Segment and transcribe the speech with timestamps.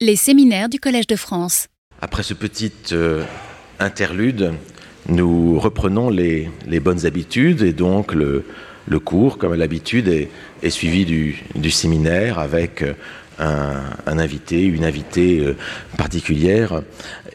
[0.00, 1.66] Les séminaires du Collège de France.
[2.00, 3.24] Après ce petit euh,
[3.80, 4.52] interlude,
[5.08, 6.48] nous reprenons les,
[6.80, 8.44] bonnes habitudes et donc le,
[9.04, 12.92] cours, comme l'habitude, est, suivi du, séminaire avec euh,
[13.40, 15.56] un, invité, une invitée euh,
[15.96, 16.82] particulière.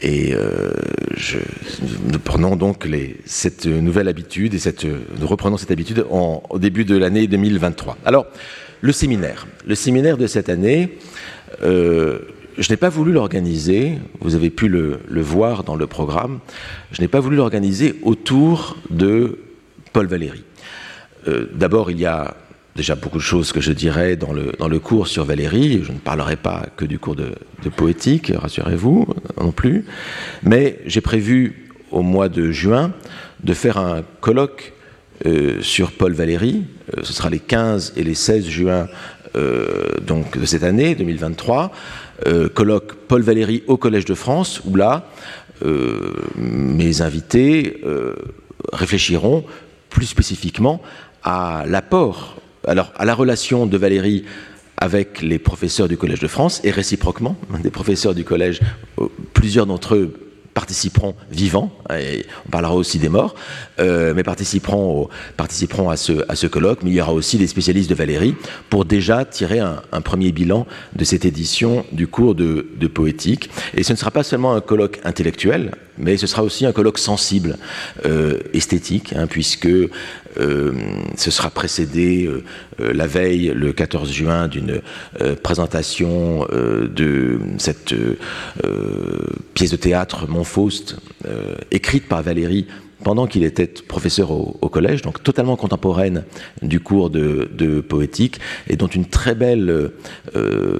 [0.01, 2.87] Et nous prenons donc
[3.25, 7.97] cette nouvelle habitude et cette, nous reprenons cette habitude au début de l'année 2023.
[8.05, 8.25] Alors,
[8.79, 9.47] le séminaire.
[9.65, 10.97] Le séminaire de cette année,
[12.57, 16.39] je n'ai pas voulu l'organiser, vous avez pu le, voir dans le programme,
[16.91, 19.39] je n'ai pas voulu l'organiser autour de
[19.91, 20.43] Paul Valéry.
[21.27, 22.35] Euh, d'abord, il y a
[22.75, 25.81] déjà beaucoup de choses que je dirais dans le, cours sur Valéry.
[25.83, 27.33] Je ne parlerai pas que du cours de,
[27.75, 29.07] poétique, rassurez-vous,
[29.39, 29.85] non plus.
[30.43, 32.91] Mais j'ai prévu au mois de juin
[33.43, 34.73] de faire un colloque
[35.25, 36.63] euh, sur Paul Valéry.
[36.97, 38.87] Euh, ce sera les 15 et les 16 juin
[40.05, 41.71] donc, de cette année, 2023.
[42.27, 45.09] Euh, colloque Paul Valéry au Collège de France, où là,
[45.65, 48.13] euh, mes invités euh,
[48.71, 49.43] réfléchiront
[49.89, 50.81] plus spécifiquement
[51.23, 52.37] à l'apport,
[52.67, 54.25] alors à la relation de Valéry
[54.77, 58.59] avec les professeurs du Collège de France et réciproquement, des professeurs du Collège,
[59.33, 60.13] plusieurs d'entre eux
[60.53, 63.35] participeront vivants, et on parlera aussi des morts,
[63.79, 67.47] euh, mais participeront, participeront à, ce, à ce colloque, mais il y aura aussi des
[67.47, 68.35] spécialistes de Valérie
[68.69, 73.49] pour déjà tirer un, premier bilan de cette édition du cours de, de, poétique.
[73.75, 76.99] Et ce ne sera pas seulement un colloque intellectuel, mais ce sera aussi un colloque
[76.99, 77.57] sensible,
[78.05, 80.73] euh, esthétique, hein, puisque euh,
[81.15, 84.81] ce sera précédé euh, la veille, le 14 juin, d'une
[85.43, 87.93] présentation de cette
[89.53, 90.97] pièce de théâtre Montfaust,
[91.71, 92.67] écrite par Valérie
[93.03, 96.23] pendant qu'il était professeur au, collège, donc totalement contemporaine
[96.61, 99.91] du cours de, poétique, et dont une très belle
[100.35, 100.79] euh,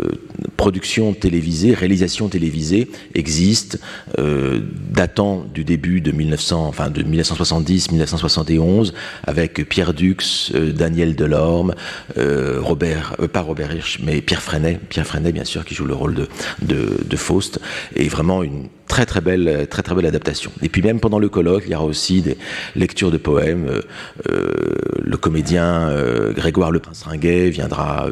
[0.58, 3.80] production télévisée, réalisation télévisée existe,
[4.18, 8.94] euh, datant du début de 1900, enfin de 1970-1971,
[9.28, 11.76] avec Pierre Dux, euh, Daniel Delorme,
[12.16, 16.16] Robert, pas Robert Hirsch, mais Pierre Freinet, Pierre Freinet bien sûr, qui joue le rôle
[16.16, 16.28] de,
[16.62, 17.60] de, de Faust,
[17.96, 20.52] et vraiment une très très belle, très très belle adaptation.
[20.62, 22.38] Et puis même pendant le colloque, il y aura aussi des
[22.76, 23.68] lectures de poèmes.
[23.68, 23.82] Euh,
[24.30, 24.52] euh,
[25.02, 28.08] le comédien euh, Grégoire Le Prince Ringuet viendra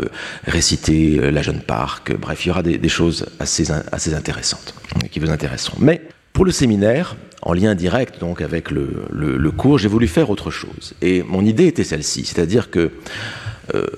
[0.48, 2.18] réciter La Jeune Parc.
[2.18, 4.74] Bref, il y aura des, choses assez, assez intéressantes
[5.12, 5.78] qui vous intéresseront.
[5.80, 6.02] Mais
[6.34, 10.50] pour le séminaire, en lien direct donc avec le, le, cours, j'ai voulu faire autre
[10.50, 10.96] chose.
[11.04, 12.90] Et mon idée était celle-ci, c'est-à-dire que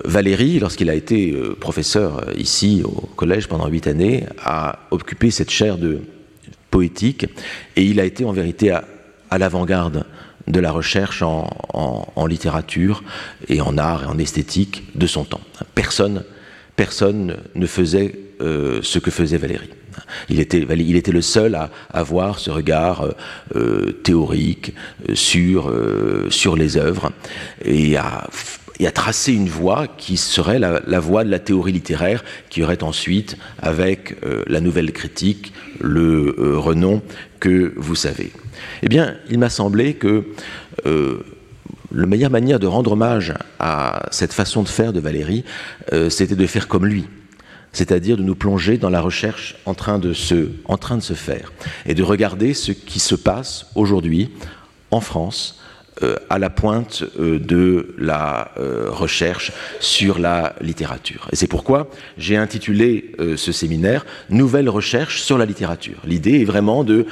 [0.03, 5.77] Valérie, lorsqu'il a été professeur ici au collège pendant huit années, a occupé cette chaire
[5.77, 6.01] de
[6.73, 7.27] poétique,
[7.75, 10.05] et il a été en vérité à, l'avant-garde
[10.47, 13.03] de la recherche en, littérature
[13.47, 15.41] et en art et en esthétique de son temps.
[15.75, 16.23] Personne,
[16.75, 19.69] personne ne faisait euh, ce que faisait Valérie.
[20.29, 23.11] Il était, il était le seul à avoir ce regard euh,
[23.55, 24.73] euh, théorique
[25.13, 25.71] sur,
[26.29, 27.11] sur les œuvres
[27.63, 28.27] et à
[28.83, 32.83] et à tracer une voie qui serait la, voie de la théorie littéraire, qui aurait
[32.83, 37.01] ensuite, avec euh, la nouvelle critique, le euh, renom
[37.39, 38.33] que vous savez.
[38.81, 40.25] Eh bien, il m'a semblé que
[40.85, 41.19] euh,
[41.93, 45.45] la meilleure manière de rendre hommage à cette façon de faire de Valérie,
[46.09, 47.05] c'était de faire comme lui
[47.71, 51.51] c'est-à-dire de nous plonger dans la recherche en train, de se, faire,
[51.87, 54.29] et de regarder ce qui se passe aujourd'hui
[54.91, 55.62] en France,
[56.29, 61.27] à la pointe euh, de la euh, recherche sur la littérature.
[61.31, 65.97] Et c'est pourquoi j'ai intitulé ce séminaire Nouvelles recherches sur la littérature.
[66.05, 67.05] L'idée est vraiment de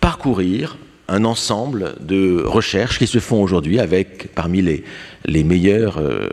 [0.00, 0.76] parcourir
[1.10, 4.84] un ensemble de recherches qui se font aujourd'hui avec parmi les,
[5.26, 6.28] les meilleures euh,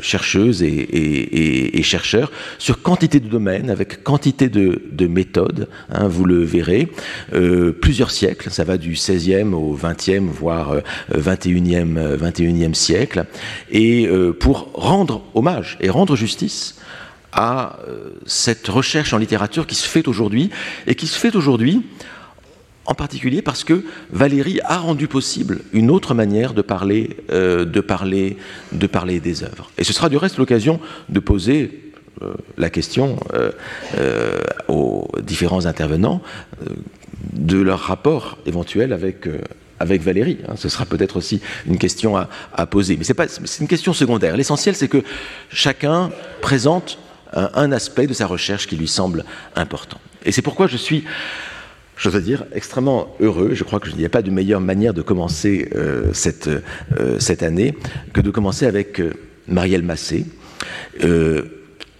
[0.00, 6.88] chercheuses et, chercheurs sur quantité de domaines, avec quantité de, méthodes, hein, vous le verrez,
[7.34, 10.76] euh, plusieurs siècles, ça va du 16e au 20e, voire
[11.12, 13.26] 21e, euh, 21e siècle,
[13.70, 16.76] et pour rendre hommage et rendre justice
[17.32, 17.78] à
[18.26, 20.50] cette recherche en littérature qui se fait aujourd'hui,
[20.86, 21.82] et qui se fait aujourd'hui
[22.86, 27.80] en particulier parce que Valérie a rendu possible une autre manière de parler, euh, de
[27.80, 28.36] parler,
[28.72, 29.70] de parler des œuvres.
[29.78, 31.92] Et ce sera du reste l'occasion de poser
[32.22, 33.52] euh, la question euh,
[34.68, 36.22] aux différents intervenants
[37.32, 40.38] de leur rapport éventuel avec Valérie.
[40.48, 40.54] Hein.
[40.56, 42.96] Ce sera peut-être aussi une question à, poser.
[42.96, 44.36] Mais c'est une question secondaire.
[44.36, 45.02] L'essentiel, c'est que
[45.50, 46.98] chacun présente
[47.32, 49.24] un, aspect de sa recherche qui lui semble
[49.56, 50.00] important.
[50.24, 51.04] Et c'est pourquoi je suis
[51.96, 53.50] je veux dire, extrêmement heureux.
[53.54, 57.42] Je crois qu'il n'y a pas de meilleure manière de commencer euh, cette, euh, cette
[57.42, 57.74] année
[58.12, 59.12] que de commencer avec euh,
[59.46, 60.26] Marielle Massé,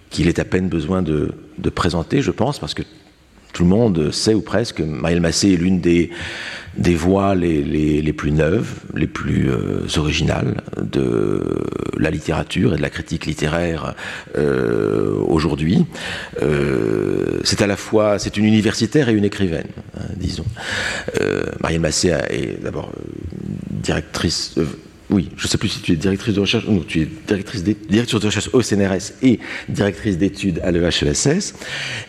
[0.09, 2.83] qu'il est à peine besoin de, de présenter, je pense, parce que
[3.53, 6.09] tout le monde sait ou presque que Marielle Massé est l'une des,
[6.77, 11.41] des voix les, plus neuves, les plus euh, originales de
[11.97, 13.95] la littérature et de la critique littéraire
[14.35, 15.85] euh, aujourd'hui.
[16.41, 19.67] Euh, c'est à la fois, c'est une universitaire et une écrivaine,
[19.97, 20.45] hein, disons.
[21.61, 22.91] Marielle Massé est d'abord
[23.69, 24.55] directrice
[25.13, 27.63] oui, je ne sais plus si tu es directrice de recherche, non, tu es directrice,
[27.63, 29.39] de recherche au CNRS et
[29.69, 31.53] directrice d'études à l'EHESS.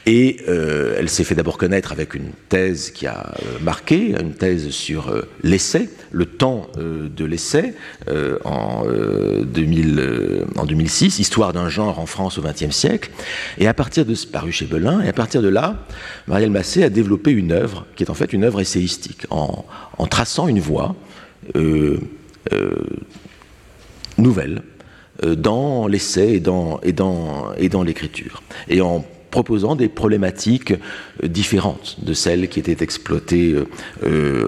[0.06, 4.32] Et euh, elle s'est fait d'abord connaître avec une thèse qui a euh, marqué, une
[4.32, 7.74] thèse sur euh, l'essai, le temps de l'essai
[8.44, 13.10] en, 2000, en 2006, Histoire d'un genre en France au XXe siècle.
[13.58, 15.84] Et à partir de, paru chez Belin, et à partir de là,
[16.26, 19.66] Marielle Massé a développé une œuvre qui est en fait une œuvre essayistique, en,
[19.98, 20.94] en traçant une voie.
[22.52, 22.74] Euh,
[24.18, 24.62] nouvelle
[25.24, 30.72] euh, dans l'essai et dans, et dans, et dans l'écriture, et en proposant des problématiques
[31.22, 33.56] euh, différentes de celles qui étaient exploitées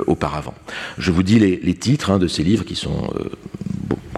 [0.06, 0.54] auparavant.
[0.98, 3.08] Je vous dis les, titres hein, de ces livres qui sont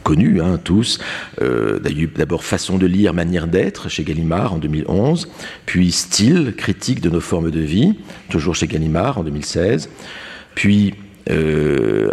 [0.04, 0.98] connus hein, tous.
[1.42, 1.78] Euh,
[2.16, 5.28] D'abord Façon de lire, manière d'être chez Gallimard en 2011,
[5.66, 7.94] puis Style, critique de nos formes de vie,
[8.30, 9.90] toujours chez Gallimard en 2016,
[10.54, 10.94] puis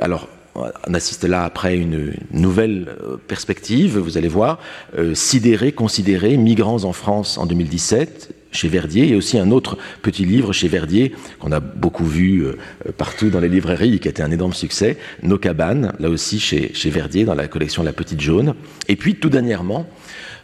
[0.01, 4.59] alors on assiste là après une nouvelle euh, perspective, vous allez voir,
[4.97, 10.23] euh, sidérés, considérés, migrants en France en 2017 chez Verdier et aussi un autre petit
[10.23, 12.57] livre chez Verdier qu'on a beaucoup vu euh,
[12.97, 16.73] partout dans les librairies qui a été un énorme succès, Nos cabanes, là aussi chez,
[16.73, 18.55] chez Verdier dans la collection La Petite Jaune.
[18.87, 19.87] Et puis tout dernièrement,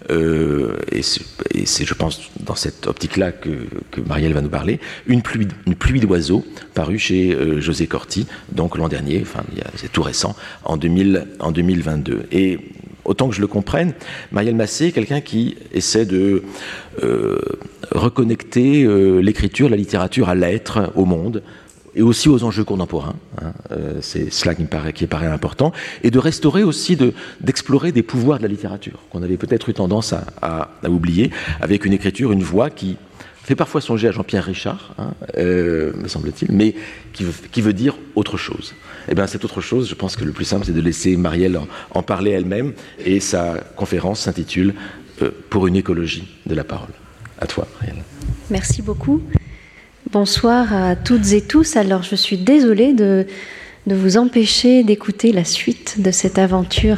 [0.09, 3.49] euh, et c'est, je pense, dans cette optique-là que,
[4.07, 9.19] Marielle va nous parler, une pluie, d'oiseaux parue chez euh, José Corti, donc l'an dernier,
[9.21, 9.43] enfin,
[9.75, 12.23] c'est tout récent, en, 2000, en 2022.
[12.31, 12.59] Et
[13.05, 13.93] autant que je le comprenne,
[14.31, 16.43] Marielle Massé est quelqu'un qui essaie de
[17.03, 17.39] euh,
[17.91, 18.87] reconnecter
[19.21, 21.43] l'écriture, la littérature à l'être, au monde,
[21.95, 23.15] et aussi aux enjeux contemporains.
[23.41, 25.71] Hein, euh, c'est cela qui me paraît, important.
[26.03, 26.97] Et de restaurer aussi,
[27.41, 31.85] d'explorer de, des pouvoirs de la littérature, qu'on avait peut-être eu tendance à, oublier, avec
[31.85, 32.97] une écriture, une voix qui
[33.43, 36.75] fait parfois songer à Jean-Pierre Richard, hein, euh, me semble-t-il, mais
[37.13, 38.73] qui veut, dire autre chose.
[39.07, 41.17] Et eh bien cette autre chose, je pense que le plus simple, c'est de laisser
[41.17, 42.73] Marielle en, en parler elle-même,
[43.03, 44.75] et sa conférence s'intitule
[45.21, 46.93] euh, Pour une écologie de la parole.
[47.39, 48.03] À toi, Marielle.
[48.49, 49.21] Merci beaucoup.
[50.11, 51.77] Bonsoir à toutes et tous.
[51.77, 53.25] Alors, je suis désolée de,
[53.87, 56.97] de vous empêcher d'écouter la suite de cette aventure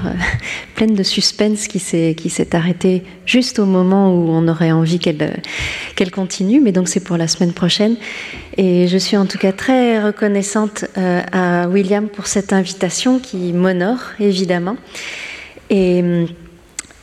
[0.75, 5.43] pleine de suspense qui s'est arrêtée juste au moment où on aurait envie qu'elle
[5.95, 6.59] qu continue.
[6.59, 7.97] Mais donc, c'est pour la semaine prochaine.
[8.57, 13.53] Et je suis en tout cas très reconnaissante euh, à William pour cette invitation qui
[13.53, 14.75] m'honore, évidemment.
[15.69, 16.25] Et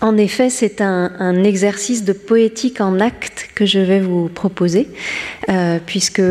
[0.01, 4.89] en effet, c'est un, exercice de poétique en acte que je vais vous proposer,
[5.51, 6.23] euh, puisque,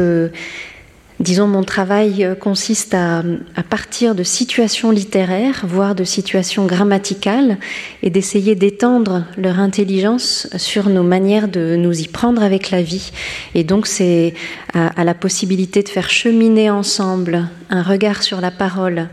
[1.20, 3.24] disons, mon travail consiste à,
[3.70, 7.58] partir de situations littéraires, voire de situations grammaticales,
[8.02, 13.12] et d'essayer d'étendre leur intelligence sur nos manières de nous y prendre avec la vie.
[13.54, 14.34] Et donc, c'est
[14.74, 19.10] à la possibilité de faire cheminer ensemble un regard sur la parole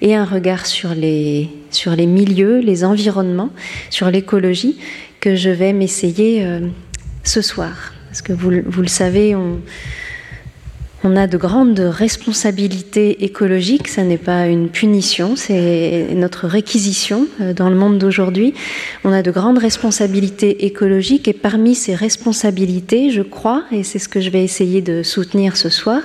[0.00, 3.50] et un regard sur les, sur les milieux, les environnements,
[3.90, 4.78] sur l'écologie,
[5.20, 6.60] que je vais m'essayer euh,
[7.22, 7.92] ce soir.
[8.08, 9.60] Parce que vous, vous le savez, on,
[11.04, 17.52] on, a de grandes responsabilités écologiques, ça n'est pas une punition, c'est notre réquisition euh,
[17.52, 18.54] dans le monde d'aujourd'hui.
[19.04, 24.08] On a de grandes responsabilités écologiques et parmi ces responsabilités, je crois, et c'est ce
[24.08, 26.00] que je vais essayer de soutenir ce soir,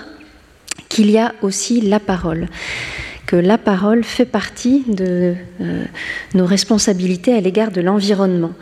[0.90, 2.48] qu'il y a aussi la parole,
[3.25, 5.84] que la parole fait partie de euh,
[6.34, 8.54] nos responsabilités à l'égard de l'environnement.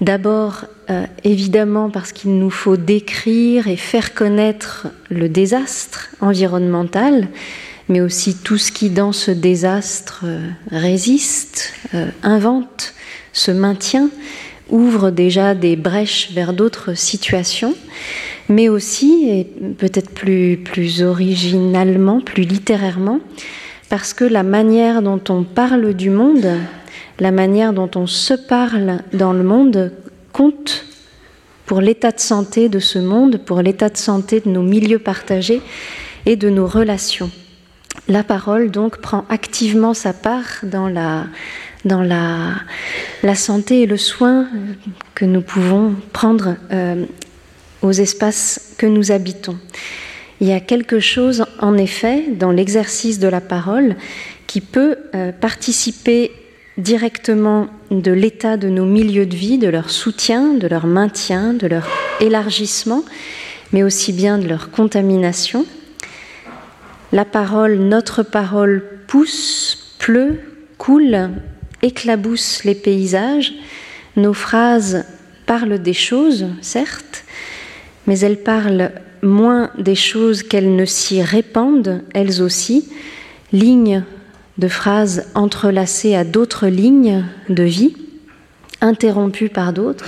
[0.00, 7.28] D'abord, euh, évidemment, parce qu'il nous faut décrire et faire connaître le désastre environnemental,
[7.88, 11.72] mais aussi tout ce qui, dans ce désastre, euh, résiste,
[12.22, 12.94] invente,
[13.32, 14.10] se maintient,
[14.70, 17.74] ouvre déjà des brèches vers d'autres situations
[18.48, 19.44] mais aussi, et
[19.78, 23.20] peut-être plus, plus originalement, plus littérairement,
[23.88, 26.48] parce que la manière dont on parle du monde,
[27.20, 29.92] la manière dont on se parle dans le monde
[30.32, 30.84] compte
[31.66, 35.60] pour l'état de santé de ce monde, pour l'état de santé de nos milieux partagés
[36.24, 37.30] et de nos relations.
[38.08, 41.26] La parole, donc, prend activement sa part dans la,
[43.34, 44.46] santé et le soin
[45.14, 47.04] que nous pouvons prendre euh,
[47.82, 49.58] aux espaces que nous habitons.
[50.40, 53.96] Il y a quelque chose, en effet, dans l'exercice de la parole
[54.46, 56.30] qui peut euh, participer
[56.76, 61.66] directement de l'état de nos milieux de vie, de leur soutien, de leur maintien, de
[61.66, 61.88] leur
[62.20, 63.02] élargissement,
[63.72, 65.64] mais aussi bien de leur contamination.
[67.12, 70.40] La parole, notre parole pousse, pleut,
[70.76, 71.30] coule,
[71.82, 73.54] éclabousse les paysages.
[74.16, 75.04] Nos phrases
[75.46, 77.24] parlent des choses, certes,
[78.06, 78.92] mais elles parlent
[79.26, 82.88] moins des choses qu'elles ne s'y répandent, elles aussi,
[83.52, 84.04] lignes
[84.58, 87.94] de phrases entrelacées à d'autres lignes de vie,
[88.80, 90.06] interrompues par d'autres,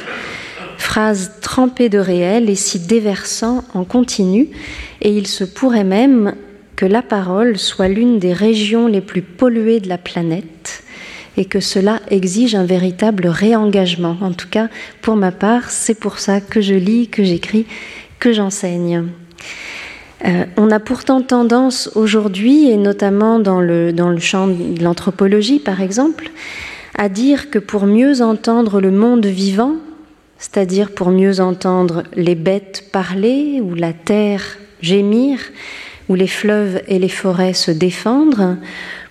[0.78, 4.48] phrases trempées de réel et s'y déversant en continu,
[5.02, 6.34] et il se pourrait même
[6.76, 10.84] que la parole soit l'une des régions les plus polluées de la planète
[11.36, 14.16] et que cela exige un véritable réengagement.
[14.20, 14.68] En tout cas,
[15.02, 17.66] pour ma part, c'est pour ça que je lis, que j'écris,
[18.18, 19.04] que j'enseigne.
[20.24, 25.80] Euh, on a pourtant tendance aujourd'hui, et notamment le, dans le champ de l'anthropologie par
[25.80, 26.30] exemple,
[26.96, 29.76] à dire que pour mieux entendre le monde vivant,
[30.38, 35.38] c'est-à-dire pour mieux entendre les bêtes parler ou la terre gémir,
[36.08, 38.56] ou les fleuves et les forêts se défendre,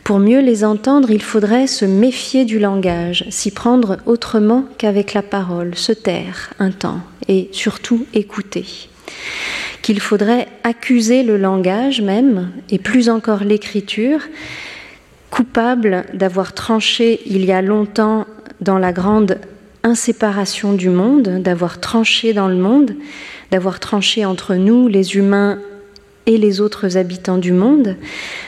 [0.03, 5.21] pour mieux les entendre, il faudrait se méfier du langage, s'y prendre autrement qu'avec la
[5.21, 8.65] parole, se taire un temps et surtout écouter.
[9.81, 14.21] Qu'il faudrait accuser le langage même, et plus encore l'écriture,
[15.29, 18.25] coupable d'avoir tranché il y a longtemps
[18.61, 19.39] dans la grande
[19.83, 22.95] inséparation du monde, d'avoir tranché dans le monde,
[23.51, 25.59] d'avoir tranché entre nous, les humains
[26.25, 27.95] et les autres habitants du monde,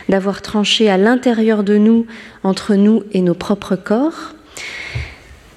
[0.09, 2.05] d'avoir tranché à l'intérieur de nous,
[2.43, 4.33] entre nous et nos propres corps.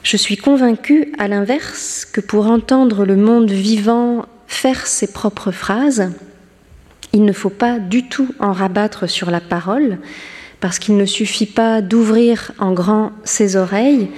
[0.03, 6.13] Je suis convaincue, à l'inverse, que pour entendre le monde vivant faire ses propres phrases,
[7.13, 9.99] il ne faut pas du tout en rabattre sur la parole,
[10.61, 14.09] parce qu'il ne suffit pas d'ouvrir en grand ses oreilles,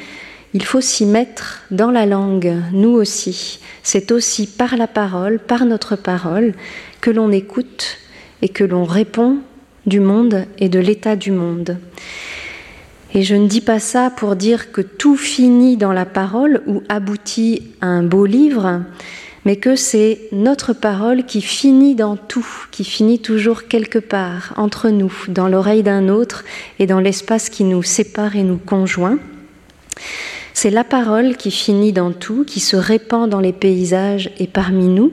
[0.52, 3.58] il faut s'y mettre dans la langue, nous aussi.
[3.82, 6.54] C'est aussi par la parole, par notre parole,
[7.00, 7.98] que l'on écoute
[8.42, 9.38] et que l'on répond
[9.86, 11.78] du monde et de l'état du monde.
[13.14, 16.82] Et je ne dis pas ça pour dire que tout finit dans la parole ou
[16.88, 18.82] aboutit à un beau livre,
[19.44, 24.88] mais que c'est notre parole qui finit dans tout, qui finit toujours quelque part, entre
[24.88, 26.44] nous, dans l'oreille d'un autre
[26.78, 29.18] et dans l'espace qui nous sépare et nous conjoint.
[30.54, 34.88] C'est la parole qui finit dans tout, qui se répand dans les paysages et parmi
[34.88, 35.12] nous.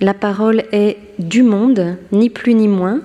[0.00, 3.02] La parole est du monde, ni plus ni moins.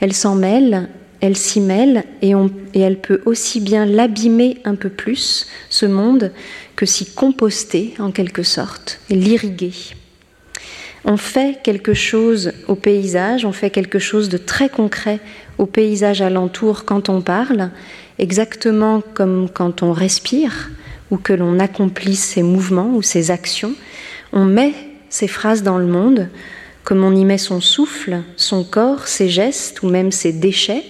[0.00, 0.88] Elle s'en mêle,
[1.20, 2.32] elle s'y mêle et,
[2.74, 6.32] elle peut aussi bien l'abîmer un peu plus, ce monde,
[6.76, 9.72] que s'y composter en quelque sorte, l'irriguer.
[11.04, 15.18] On fait quelque chose au paysage, on fait quelque chose de très concret
[15.58, 17.70] au paysage alentour quand on parle,
[18.18, 20.70] exactement comme quand on respire
[21.10, 23.74] ou que l'on accomplisse ces mouvements ou ces actions,
[24.32, 24.74] on met
[25.08, 26.28] ces phrases dans le monde
[26.84, 30.84] comme on y met son souffle, son corps, ses gestes ou même ses déchets.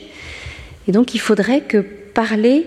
[0.88, 2.66] Et donc il faudrait que parler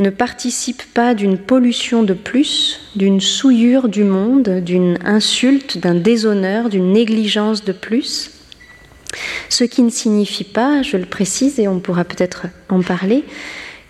[0.00, 6.68] ne participe pas d'une pollution de plus, d'une souillure du monde, d'une insulte, d'un déshonneur,
[6.70, 8.30] d'une négligence de plus.
[9.48, 13.24] Ce qui ne signifie pas, je le précise et on pourra peut-être en parler,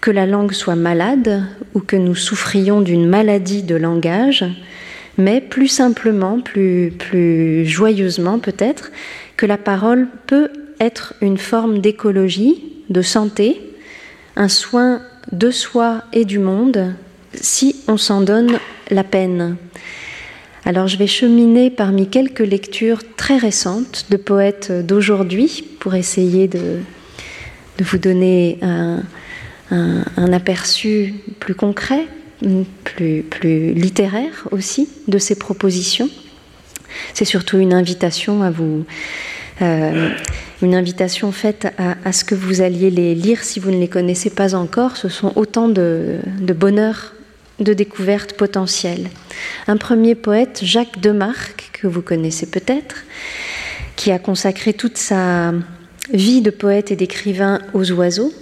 [0.00, 4.44] que la langue soit malade ou que nous souffrions d'une maladie de langage,
[5.18, 8.90] mais plus simplement, plus, joyeusement peut-être,
[9.36, 10.50] que la parole peut
[10.80, 13.60] être une forme d'écologie, de santé,
[14.36, 15.02] un soin
[15.32, 16.94] de soi et du monde,
[17.34, 18.58] si on s'en donne
[18.90, 19.56] la peine.
[20.64, 26.78] Alors je vais cheminer parmi quelques lectures très récentes de poètes d'aujourd'hui pour essayer de,
[27.80, 29.02] vous donner un,
[29.70, 32.06] un, aperçu plus concret,
[32.84, 36.10] plus, plus littéraire aussi de ces propositions.
[37.14, 38.84] C'est surtout une invitation à vous,
[39.62, 40.10] euh,
[40.62, 44.30] une invitation faite à, ce que vous alliez les lire si vous ne les connaissez
[44.30, 44.96] pas encore.
[44.96, 47.14] Ce sont autant de, de bonheur,
[47.60, 49.08] de découvertes potentielles.
[49.68, 53.04] Un premier poète, Jacques Demarque, que vous connaissez peut-être,
[53.96, 55.52] qui a consacré toute sa
[56.12, 58.32] vie de poète et d'écrivain aux oiseaux.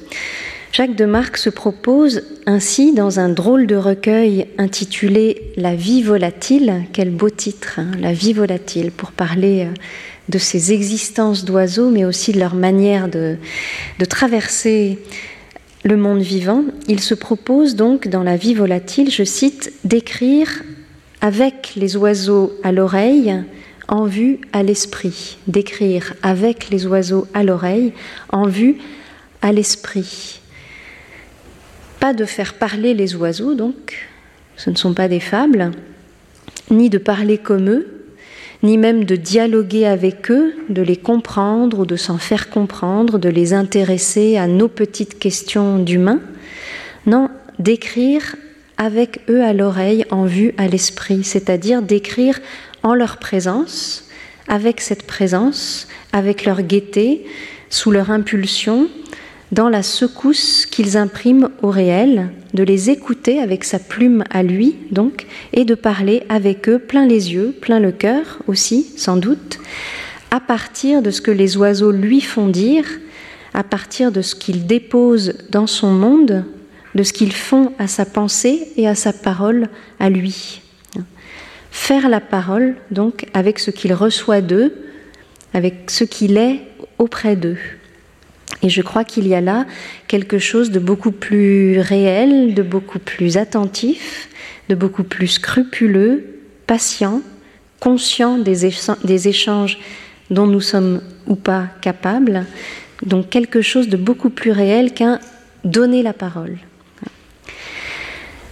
[0.73, 6.85] Jacques de Marc se propose ainsi dans un drôle de recueil intitulé La vie volatile,
[6.93, 9.75] quel beau titre, hein, La vie volatile, pour parler euh,
[10.29, 13.37] de ces existences d'oiseaux, mais aussi de leur manière de,
[14.09, 14.99] traverser
[15.85, 16.65] le monde vivant.
[16.89, 20.63] Il se propose donc dans La vie volatile, je cite, d'écrire
[21.21, 23.35] avec les oiseaux à l'oreille,
[23.89, 27.93] en vue à l'esprit, d'écrire avec les oiseaux à l'oreille,
[28.31, 28.77] en vue
[29.41, 30.41] à l'esprit
[31.99, 34.09] pas de faire parler les oiseaux, donc,
[34.57, 35.73] ce ne sont pas des fables,
[36.71, 37.98] ni de parler comme eux,
[38.63, 43.29] ni même de dialoguer avec eux, de les comprendre ou de s'en faire comprendre, de
[43.29, 46.21] les intéresser à nos petites questions d'humains.
[47.07, 48.37] Non, d'écrire
[48.77, 52.39] avec eux à l'oreille, en vue à l'esprit, c'est-à-dire d'écrire
[52.83, 54.09] en leur présence,
[54.47, 57.25] avec cette présence, avec leur gaieté,
[57.71, 58.89] sous leur impulsion,
[59.53, 64.77] dans la secousse qu'ils impriment au réel, de les écouter avec sa plume à lui,
[64.91, 69.59] donc, et de parler avec eux plein les yeux, plein le cœur aussi, sans doute,
[70.31, 72.85] à partir de ce que les oiseaux lui font dire,
[73.55, 76.45] à partir de ce qu'ils déposent dans son monde,
[76.95, 80.61] de ce qu'ils font à sa pensée et à sa parole à lui.
[81.71, 84.75] Faire la parole, donc, avec ce qu'il reçoit d'eux,
[85.55, 86.61] avec ce qu'il est
[86.99, 87.59] auprès d'eux.
[88.63, 89.67] Et je crois qu'il y a là
[90.09, 94.29] quelque chose de beaucoup plus réel, de beaucoup plus attentif,
[94.69, 97.23] de beaucoup plus scrupuleux, patient,
[97.81, 98.67] conscient des,
[99.29, 99.79] échanges
[100.31, 102.47] dont nous sommes ou pas capables,
[103.05, 105.21] donc quelque chose de beaucoup plus réel qu'un
[105.65, 106.59] donner la parole.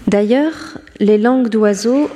[0.07, 2.09] D'ailleurs, les langues d'oiseaux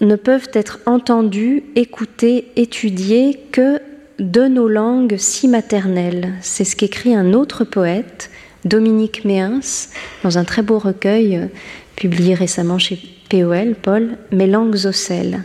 [0.00, 3.80] ne peuvent être entendues, écoutées, étudiées que
[4.20, 6.34] de nos langues si maternelles.
[6.42, 8.30] C'est ce qu'écrit un autre poète,
[8.66, 9.88] Dominique Méens,
[10.22, 11.46] dans un très beau recueil euh,
[11.96, 12.98] publié récemment chez
[13.30, 15.42] POL, Paul, Mes langues ocelles.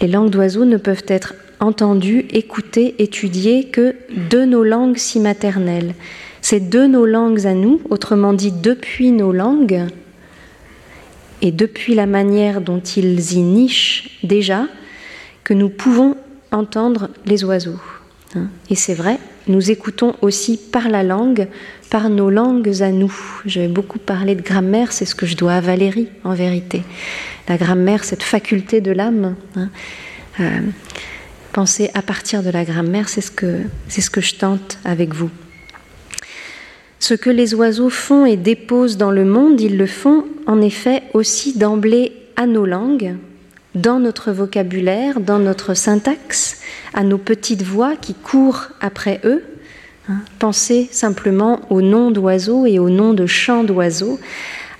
[0.00, 3.94] Les langues d'oiseaux ne peuvent être entendues, écoutées, étudiées que
[4.30, 5.94] de nos langues si maternelles.
[6.42, 9.84] C'est de nos langues à nous, autrement dit depuis nos langues,
[11.40, 14.66] et depuis la manière dont ils y nichent déjà,
[15.44, 16.16] que nous pouvons
[16.52, 17.78] entendre les oiseaux.
[18.34, 18.46] Hein.
[18.70, 21.48] Et c'est vrai, nous écoutons aussi par la langue,
[21.90, 23.14] par nos langues à nous.
[23.44, 26.82] Je vais beaucoup parler de grammaire, c'est ce que je dois à Valérie en vérité.
[27.48, 29.36] La grammaire, cette faculté de l'âme.
[29.54, 29.68] Hein.
[30.40, 30.60] Euh,
[31.52, 35.30] penser à partir de la grammaire, c'est ce, c'est ce que je tente avec vous.
[36.98, 41.02] Ce que les oiseaux font et déposent dans le monde, ils le font en effet
[41.14, 43.14] aussi d'emblée à nos langues,
[43.76, 46.62] dans notre vocabulaire, dans notre syntaxe,
[46.94, 49.44] à nos petites voix qui courent après eux.
[50.08, 50.20] Hein.
[50.38, 54.18] Pensez simplement aux noms d'oiseaux et aux noms de chants d'oiseaux.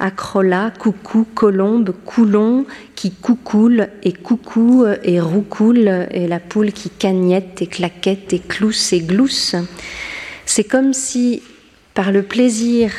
[0.01, 7.63] Acrola, coucou, colombe, coulon, qui coucoule et coucou et roucoule, et la poule qui cagnette
[7.63, 9.57] et claquette et clousse et glousse.
[10.47, 11.43] C'est comme si,
[11.95, 12.93] par le plaisir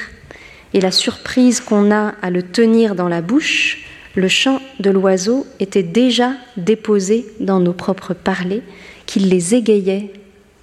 [0.74, 3.87] et la surprise qu'on a à le tenir dans la bouche,
[4.18, 8.64] le chant de l'oiseau était déjà déposé dans nos propres parlers,
[9.06, 10.12] qu'il les égayait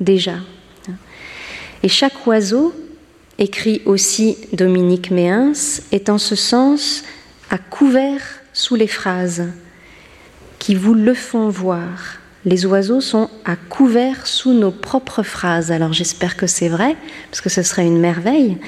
[0.00, 0.34] déjà.
[1.84, 2.74] Et chaque oiseau,
[3.38, 5.52] écrit aussi Dominique Méens,
[5.92, 7.04] est en ce sens
[7.48, 9.44] à couvert sous les phrases
[10.58, 12.18] qui vous le font voir.
[12.44, 15.70] Les oiseaux sont à couvert sous nos propres phrases.
[15.70, 16.96] Alors j'espère que c'est vrai,
[17.30, 18.58] parce que ce serait une merveille.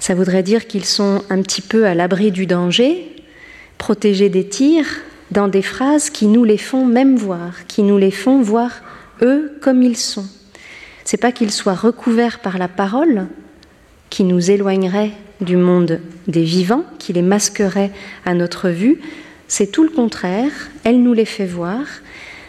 [0.00, 3.13] Ça voudrait dire qu'ils sont un petit peu à l'abri du danger,
[3.78, 4.86] protéger des tirs
[5.30, 8.70] dans des phrases qui nous les font même voir, qui nous les font voir
[9.22, 10.26] eux comme ils sont.
[11.04, 13.26] C'est pas qu'ils soient recouverts par la parole
[14.10, 17.90] qui nous éloignerait du monde des vivants, qui les masquerait
[18.24, 19.00] à notre vue,
[19.48, 20.50] c'est tout le contraire,
[20.84, 21.82] elle nous les fait voir.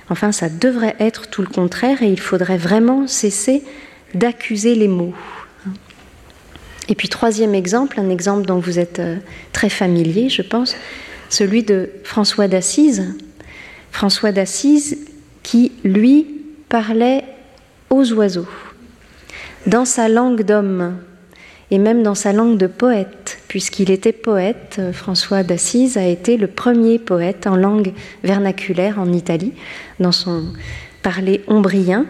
[0.10, 3.64] Enfin, ça devrait être tout le contraire et il faudrait vraiment cesser
[4.14, 5.14] d'accuser les mots.
[6.88, 9.18] Et puis troisième exemple, un exemple dont vous êtes euh,
[9.52, 10.76] très familier, je pense,
[11.30, 13.16] celui de François d'Assise.
[13.92, 14.98] François d'Assise
[15.44, 16.28] qui, lui,
[16.70, 17.24] parlait
[17.90, 18.48] aux oiseaux,
[19.68, 20.98] dans sa langue d'homme
[21.72, 24.82] et même dans sa langue de poète, puisqu'il était poète.
[24.94, 29.54] François d'Assise a été le premier poète en langue vernaculaire en Italie,
[30.00, 30.46] dans son
[31.02, 32.06] parler ombrien.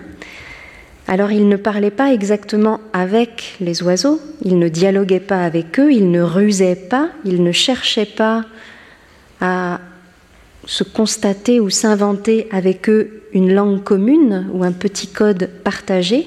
[1.08, 5.92] Alors il ne parlait pas exactement avec les oiseaux, il ne dialoguait pas avec eux,
[5.92, 8.46] il ne rusait pas, il ne cherchait pas
[9.46, 9.80] à
[10.66, 16.26] se constater ou s'inventer avec eux une langue commune ou un petit code partagé.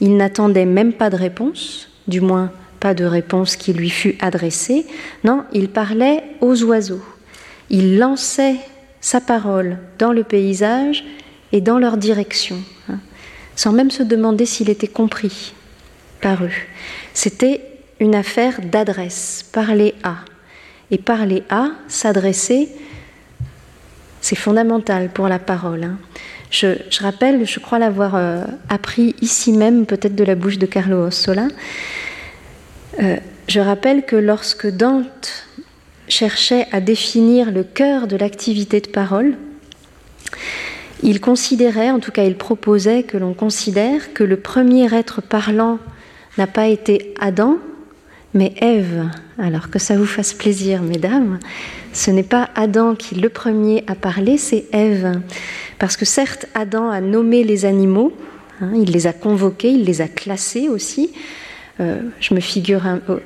[0.00, 4.86] Il n'attendait même pas de réponse, du moins pas de réponse qui lui fût adressée.
[5.24, 7.02] Non, il parlait aux oiseaux.
[7.68, 8.56] Il lançait
[9.00, 11.04] sa parole dans le paysage
[11.50, 12.98] et dans leur direction, hein,
[13.56, 15.52] sans même se demander s'il était compris
[16.20, 16.58] par eux.
[17.12, 17.60] C'était
[17.98, 20.16] une affaire d'adresse, parler à.
[20.92, 22.68] Et parler à, s'adresser,
[24.20, 25.82] c'est fondamental pour la parole.
[25.82, 25.98] Hein.
[26.50, 31.06] Je, rappelle, je crois l'avoir euh, appris ici même, peut-être de la bouche de Carlo
[31.06, 31.48] Ossola.
[33.02, 33.16] Euh,
[33.48, 35.46] je rappelle que lorsque Dante
[36.08, 39.34] cherchait à définir le cœur de l'activité de parole,
[41.02, 45.78] il considérait, en tout cas il proposait que l'on considère que le premier être parlant
[46.38, 47.56] n'a pas été Adam,
[48.34, 49.08] mais Ève.
[49.38, 51.38] Alors que ça vous fasse plaisir, mesdames,
[51.92, 55.20] ce n'est pas Adam qui le premier a parlé, c'est Ève.
[55.78, 58.12] Parce que certes, Adam a nommé les animaux,
[58.60, 61.12] hein, il les a convoqués, il les a classés aussi.
[61.80, 62.82] Euh, je me figure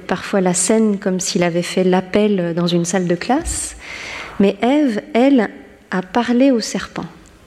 [0.07, 3.77] parfois la scène comme s'il avait fait l'appel dans une salle de classe.
[4.41, 5.51] Mais Ève, elle,
[5.91, 7.05] a parlé au serpent.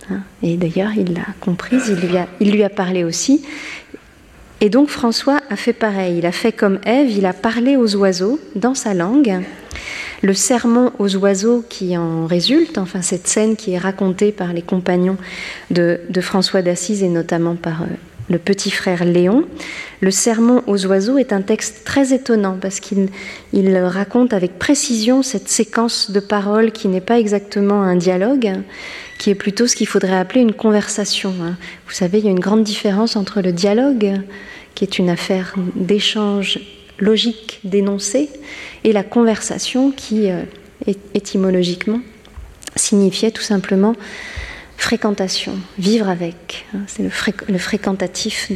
[0.09, 0.21] Hein.
[0.41, 3.45] et d'ailleurs, il l'a comprise, il lui, a, il lui a parlé aussi.
[4.61, 7.95] Et donc François a fait pareil, il a fait comme Ève, il a parlé aux
[7.95, 9.41] oiseaux dans sa langue.
[10.21, 14.61] Le sermon aux oiseaux qui en résulte, enfin cette scène qui est racontée par les
[14.61, 15.15] compagnons
[15.71, 17.85] de, François d'Assise et notamment par euh,
[18.29, 19.45] le petit frère Léon,
[20.01, 23.09] le sermon aux oiseaux est un texte très étonnant parce qu'il
[23.53, 28.53] il raconte avec précision cette séquence de paroles qui n'est pas exactement un dialogue,
[29.17, 31.33] qui est plutôt ce qu'il faudrait appeler une conversation.
[31.41, 31.57] Hein.
[31.87, 34.13] Vous savez, il y a une grande différence entre le dialogue,
[34.75, 36.59] qui est une affaire d'échange
[36.99, 38.29] logique d'énoncé,
[38.83, 40.43] et la conversation qui, euh,
[41.13, 42.01] étymologiquement,
[42.75, 43.95] signifiait tout simplement
[44.79, 46.65] fréquentation, vivre avec.
[46.73, 46.79] Hein.
[46.87, 48.51] C'est le, fréquentatif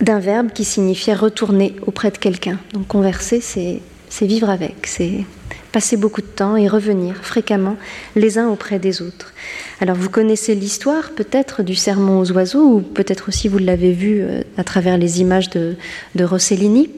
[0.00, 2.58] d'un verbe qui signifiait retourner auprès de quelqu'un.
[2.72, 5.24] Donc converser, c'est vivre avec, c'est
[5.70, 7.76] passer beaucoup de temps et revenir fréquemment
[8.16, 9.34] les uns auprès des autres.
[9.80, 14.22] Alors vous connaissez l'histoire peut-être du sermon aux oiseaux, ou peut-être aussi vous l'avez vu
[14.22, 15.76] euh, à travers les images de
[16.18, 16.90] Rossellini.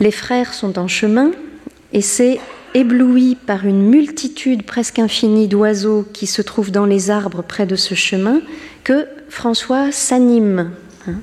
[0.00, 1.30] Les frères sont en chemin
[1.92, 2.40] et c'est
[2.74, 7.76] ébloui par une multitude presque infinie d'oiseaux qui se trouvent dans les arbres près de
[7.76, 8.40] ce chemin
[8.84, 10.70] que François s'anime.
[11.08, 11.20] Hein.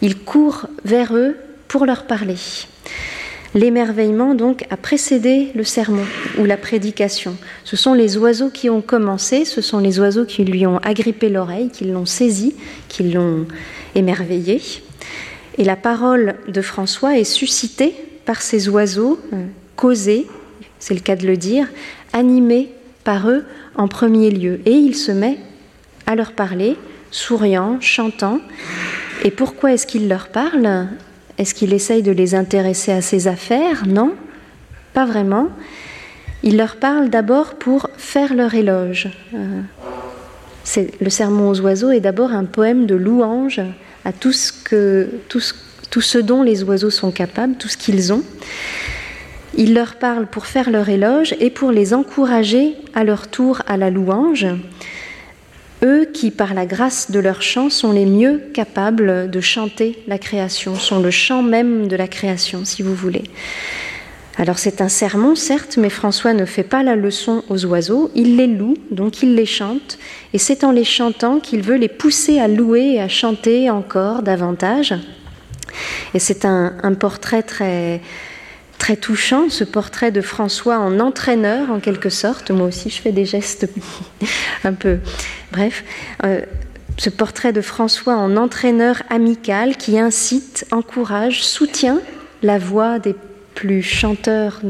[0.00, 1.36] Il court vers eux
[1.68, 2.36] pour leur parler.
[3.54, 6.04] L'émerveillement, donc, a précédé le sermon
[6.38, 7.36] ou la prédication.
[7.64, 11.28] Ce sont les oiseaux qui ont commencé, ce sont les oiseaux qui lui ont agrippé
[11.28, 12.54] l'oreille, qui l'ont saisi,
[12.88, 13.46] qui l'ont
[13.94, 14.60] émerveillé.
[15.58, 19.44] Et la parole de François est suscitée par ces oiseaux, euh,
[19.76, 20.26] causés,
[20.82, 21.68] c'est le cas de le dire,
[22.12, 22.72] animés
[23.04, 23.44] par eux
[23.76, 24.58] en premier lieu.
[24.66, 25.38] Et il se met
[26.06, 26.76] à leur parler,
[27.12, 28.40] souriant, chantant.
[29.22, 30.88] Et pourquoi est-ce qu'il leur parle?
[31.38, 33.84] Est-ce qu'il essaye de les intéresser à ses affaires?
[33.86, 34.12] Non,
[34.92, 35.50] pas vraiment.
[36.42, 39.08] Il leur parle d'abord pour faire leur éloge.
[39.34, 39.60] Euh,
[41.00, 43.60] le sermon aux oiseaux est d'abord un poème de louange
[44.04, 48.24] à tout ce dont les oiseaux sont capables, tout ce qu'ils ont.
[49.56, 53.76] Il leur parle pour faire leur éloge et pour les encourager à leur tour à
[53.76, 54.46] la louange
[55.82, 60.18] eux qui, par la grâce de leur chant, sont les mieux capables de chanter la
[60.18, 63.24] création, sont le chant même de la création, si vous voulez.
[64.38, 68.36] Alors c'est un sermon, certes, mais François ne fait pas la leçon aux oiseaux, il
[68.36, 69.98] les loue, donc il les chante,
[70.32, 74.22] et c'est en les chantant qu'il veut les pousser à louer et à chanter encore
[74.22, 74.94] davantage.
[76.14, 78.00] Et c'est un, un portrait très,
[78.82, 82.50] très touchant, ce portrait de François en entraîneur en quelque sorte.
[82.50, 83.70] Moi aussi, je fais des gestes
[84.64, 84.98] un peu.
[85.52, 85.84] Bref,
[86.24, 86.40] euh,
[86.98, 92.00] ce portrait de François en entraîneur amical qui incite, encourage, soutient
[92.42, 93.14] la voix des
[93.54, 94.62] plus chanteurs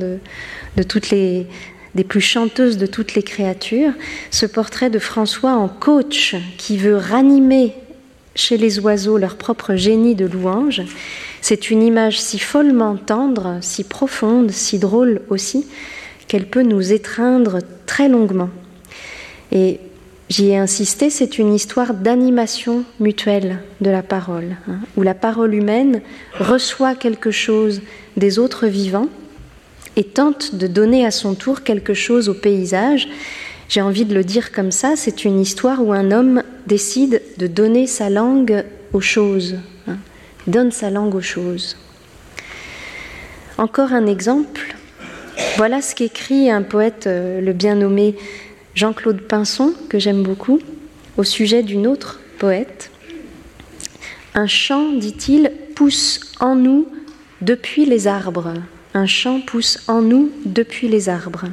[0.89, 1.47] toutes les
[1.95, 3.93] des plus chanteuses de toutes les créatures,
[4.31, 7.75] ce portrait de François en coach qui veut ranimer
[8.35, 10.83] chez les oiseaux leur propre génie de louange
[11.43, 15.67] c'est une image si follement tendre, si profonde, si drôle aussi,
[16.29, 18.49] qu'elle peut nous étreindre très longuement.
[19.51, 19.81] Et
[20.29, 25.53] j'y ai insisté, c'est une histoire d'animation mutuelle de la parole, hein, où la parole
[25.53, 26.01] humaine
[26.39, 27.83] reçoit quelque chose
[28.17, 29.09] des autres vivants
[29.97, 33.09] et tente de donner à son tour quelque chose au paysage.
[33.73, 37.47] J'ai envie de le dire comme ça, c'est une histoire où un homme décide de
[37.47, 39.57] donner sa langue aux choses,
[40.47, 41.79] donne sa langue aux choses.
[43.57, 44.77] Encore un exemple.
[45.57, 48.15] Voilà ce qu'écrit un poète, euh, le bien nommé
[48.75, 50.61] Jean-Claude Pinson, que j'aime beaucoup,
[51.17, 52.91] au sujet d'une autre poète.
[54.35, 56.89] Un chant, dit-il, pousse en nous
[57.41, 58.53] depuis les arbres.
[58.93, 61.47] Un chant pousse en nous depuis les arbres.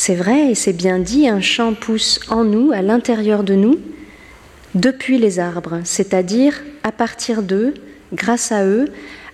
[0.00, 3.80] C'est vrai et c'est bien dit, un chant pousse en nous, à l'intérieur de nous,
[4.76, 7.74] depuis les arbres, c'est-à-dire à partir d'eux,
[8.12, 8.84] grâce à eux,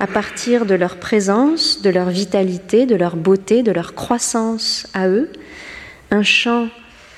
[0.00, 5.06] à partir de leur présence, de leur vitalité, de leur beauté, de leur croissance à
[5.06, 5.28] eux,
[6.10, 6.68] un chant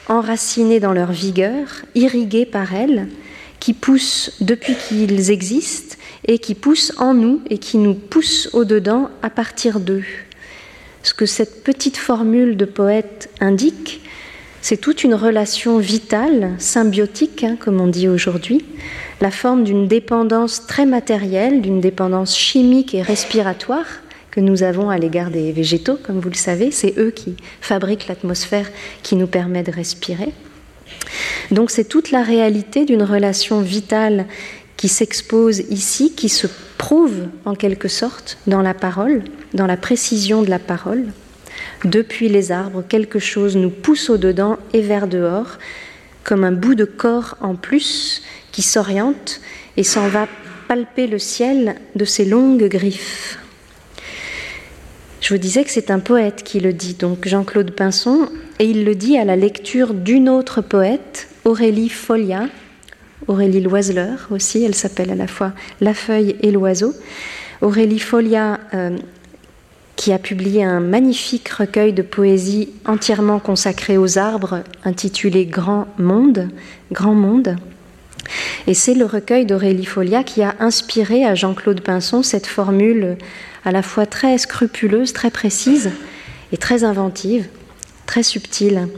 [0.08, 3.06] enraciné dans leur vigueur, irrigué par elles,
[3.60, 9.08] qui pousse depuis qu'ils existent et qui pousse en nous et qui nous pousse au-dedans
[9.22, 10.02] à partir d'eux.
[11.06, 14.00] Ce que cette petite formule de poète indique,
[14.60, 18.64] c'est toute une relation vitale, symbiotique, hein, comme on dit aujourd'hui,
[19.20, 23.86] la forme d'une dépendance très matérielle, d'une dépendance chimique et respiratoire
[24.32, 26.72] que nous avons à l'égard des végétaux, comme vous le savez.
[26.72, 28.68] C'est eux qui fabriquent l'atmosphère
[29.04, 30.32] qui nous permet de respirer.
[31.52, 34.26] Donc c'est toute la réalité d'une relation vitale
[34.76, 36.46] qui s'expose ici, qui se
[36.78, 39.22] prouve en quelque sorte dans la parole,
[39.54, 41.04] dans la précision de la parole.
[41.84, 45.58] Depuis les arbres, quelque chose nous pousse au-dedans et vers dehors,
[46.24, 49.40] comme un bout de corps en plus qui s'oriente
[49.76, 50.28] et s'en va
[50.68, 53.38] palper le ciel de ses longues griffes.
[55.20, 58.84] Je vous disais que c'est un poète qui le dit, donc Jean-Claude Pinson, et il
[58.84, 62.48] le dit à la lecture d'une autre poète, Aurélie Folia,
[63.26, 66.94] Aurélie Loiseleur aussi, elle s'appelle à la fois La feuille et l'oiseau.
[67.62, 68.96] Aurélie Folia, euh,
[69.96, 76.50] qui a publié un magnifique recueil de poésie entièrement consacré aux arbres, intitulé Grand Monde,
[76.92, 77.56] Grand Monde.
[78.66, 83.16] Et c'est le recueil d'Aurélie Folia qui a inspiré à Jean-Claude Pinson cette formule
[83.64, 85.90] à la fois très scrupuleuse, très précise
[86.52, 87.48] et très inventive,
[88.06, 88.88] très subtile.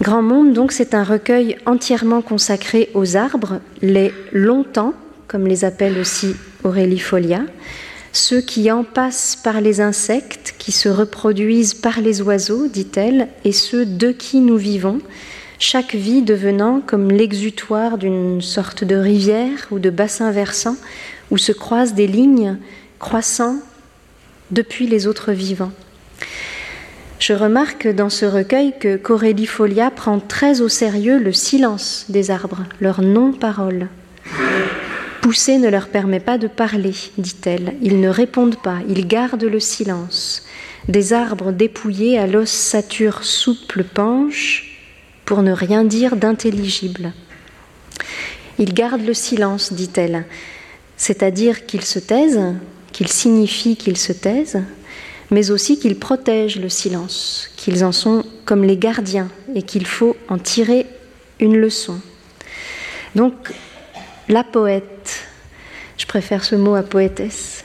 [0.00, 4.94] Grand Monde, donc, c'est un recueil entièrement consacré aux arbres, les longtemps,
[5.26, 7.42] comme les appelle aussi Aurélie Folia,
[8.12, 13.50] ceux qui en passent par les insectes, qui se reproduisent par les oiseaux, dit-elle, et
[13.50, 15.00] ceux de qui nous vivons,
[15.58, 20.76] chaque vie devenant comme l'exutoire d'une sorte de rivière ou de bassin versant
[21.32, 22.56] où se croisent des lignes
[23.00, 23.56] croissant
[24.52, 25.72] depuis les autres vivants.
[27.18, 32.30] Je remarque dans ce recueil que Corélie Folia prend très au sérieux le silence des
[32.30, 33.88] arbres, leur non-parole.
[35.20, 37.74] Pousser ne leur permet pas de parler, dit-elle.
[37.82, 40.46] Ils ne répondent pas, ils gardent le silence.
[40.86, 44.78] Des arbres dépouillés à l'ossature souple penche
[45.24, 47.12] pour ne rien dire d'intelligible.
[48.60, 50.24] Ils gardent le silence, dit-elle,
[50.96, 52.54] c'est-à-dire qu'ils se taisent,
[52.92, 54.62] qu'ils signifient qu'ils se taisent,
[55.30, 60.16] mais aussi qu'ils protègent le silence, qu'ils en sont comme les gardiens et qu'il faut
[60.28, 60.86] en tirer
[61.40, 62.00] une leçon.
[63.14, 63.34] Donc,
[64.28, 65.26] la poète,
[65.96, 67.62] je préfère ce mot à poétesse,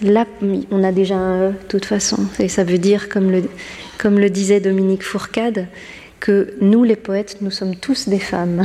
[0.71, 3.43] on a déjà un E de toute façon, et ça veut dire, comme le,
[3.97, 5.67] comme le disait Dominique Fourcade,
[6.19, 8.63] que nous les poètes, nous sommes tous des femmes.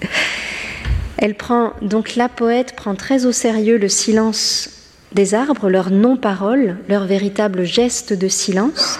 [1.18, 4.79] Elle prend donc la poète prend très au sérieux le silence
[5.12, 8.98] des arbres, leur non-parole, leur véritable geste de silence,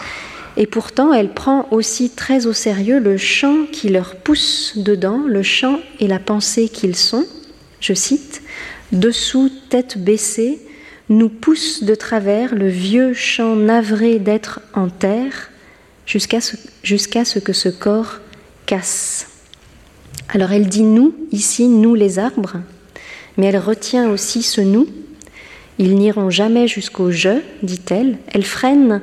[0.56, 5.42] et pourtant elle prend aussi très au sérieux le chant qui leur pousse dedans, le
[5.42, 7.24] chant et la pensée qu'ils sont.
[7.80, 8.42] Je cite
[8.92, 10.58] Dessous, tête baissée,
[11.08, 15.50] nous pousse de travers le vieux chant navré d'être en terre
[16.06, 18.18] jusqu'à ce, ce que ce corps
[18.66, 19.28] casse.
[20.28, 22.56] Alors elle dit nous, ici, nous les arbres,
[23.36, 24.88] mais elle retient aussi ce nous
[25.80, 28.18] ils n'iront jamais jusqu'au je, dit-elle.
[28.28, 29.00] Elle freine,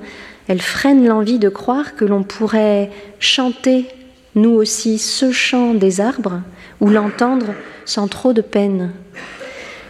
[0.47, 3.87] elle freine l'envie de croire que l'on pourrait chanter,
[4.35, 6.39] nous aussi, ce chant des arbres,
[6.79, 8.91] ou l'entendre sans trop de peine.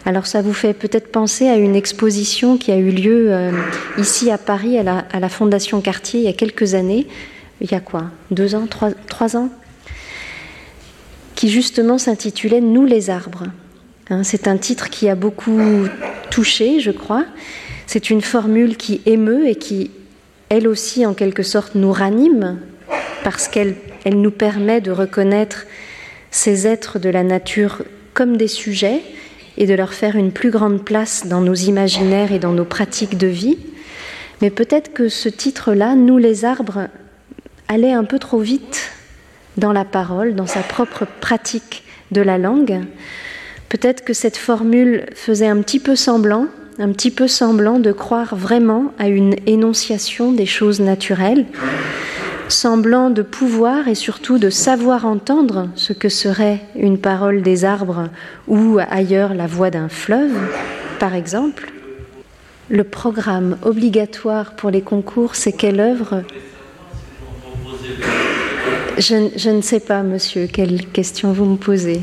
[0.05, 3.51] Alors ça vous fait peut-être penser à une exposition qui a eu lieu euh,
[3.97, 7.05] ici à Paris, à la, Fondation Cartier, il y a quelques années.
[7.59, 8.05] Il y a quoi?
[8.31, 8.65] Deux ans?
[8.65, 9.49] Trois, trois ans?
[11.35, 13.43] Qui justement s'intitulait Nous les arbres.
[14.09, 15.59] Hein, c'est un titre qui a beaucoup
[16.37, 17.25] touché, je crois.
[17.87, 19.89] C'est une formule qui émeut et qui,
[20.49, 22.59] elle aussi, en quelque sorte, nous ranime
[23.23, 23.73] parce qu'elle
[24.05, 25.65] elle nous permet de reconnaître
[26.29, 27.81] ces êtres de la nature
[28.13, 29.01] comme des sujets
[29.57, 33.17] et de leur faire une plus grande place dans nos imaginaires et dans nos pratiques
[33.17, 33.57] de vie.
[34.43, 36.87] Mais peut-être que ce titre-là, Nous les arbres,
[37.67, 38.91] allait un peu trop vite
[39.57, 42.81] dans la parole, dans sa propre pratique de la langue.
[43.69, 46.45] Peut-être que cette formule faisait un petit peu semblant,
[46.79, 51.45] un petit peu semblant de croire vraiment à une énonciation des choses naturelles,
[52.47, 58.09] semblant de pouvoir et surtout de savoir entendre ce que serait une parole des arbres
[58.47, 60.33] ou ailleurs la voix d'un fleuve,
[60.99, 61.71] par exemple.
[62.69, 66.23] Le programme obligatoire pour les concours, c'est quelle œuvre?
[68.97, 72.01] Je, je, ne sais pas, monsieur, quelle question vous me posez.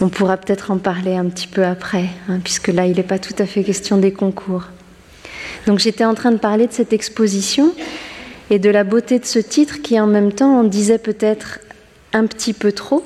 [0.00, 3.18] On pourra peut-être en parler un petit peu après, hein, puisque là, il n'est pas
[3.18, 4.64] tout à fait question des concours.
[5.66, 7.72] Donc j'étais en train de parler de cette exposition
[8.50, 11.60] et de la beauté de ce titre qui, en même temps, en disait peut-être
[12.12, 13.04] un petit peu trop.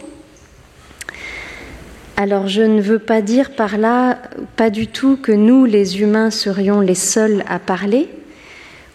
[2.16, 4.18] Alors je ne veux pas dire par là,
[4.56, 8.08] pas du tout que nous, les humains, serions les seuls à parler,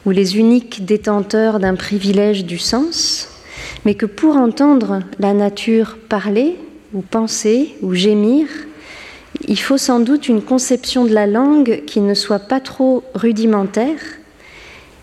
[0.06, 3.30] ou les uniques détenteurs d'un privilège du sens,
[3.86, 6.58] mais que pour entendre la nature parler,
[6.94, 8.48] ou penser, ou gémir,
[9.48, 14.00] il faut sans doute une conception de la langue qui ne soit pas trop rudimentaire,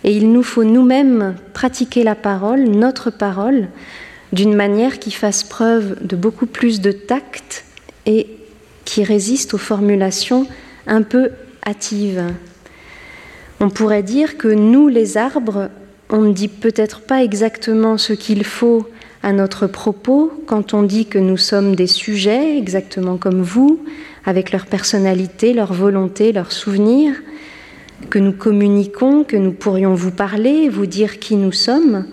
[0.04, 3.68] et il nous faut nous-mêmes pratiquer la parole, notre parole,
[4.32, 7.64] d'une manière qui fasse preuve de beaucoup plus de tact
[8.06, 8.26] et
[8.84, 10.46] qui résiste aux formulations
[10.86, 11.30] un peu
[11.66, 12.22] hâtives.
[13.60, 15.68] On pourrait dire que nous, les arbres,
[16.10, 18.88] on ne dit peut-être pas exactement ce qu'il faut
[19.22, 23.80] à notre propos quand on dit que nous sommes des sujets, exactement comme vous,
[24.24, 27.14] avec leur personnalité, leur volonté, leurs souvenirs,
[28.10, 32.06] que nous communiquons, que nous pourrions vous parler, vous dire qui nous sommes.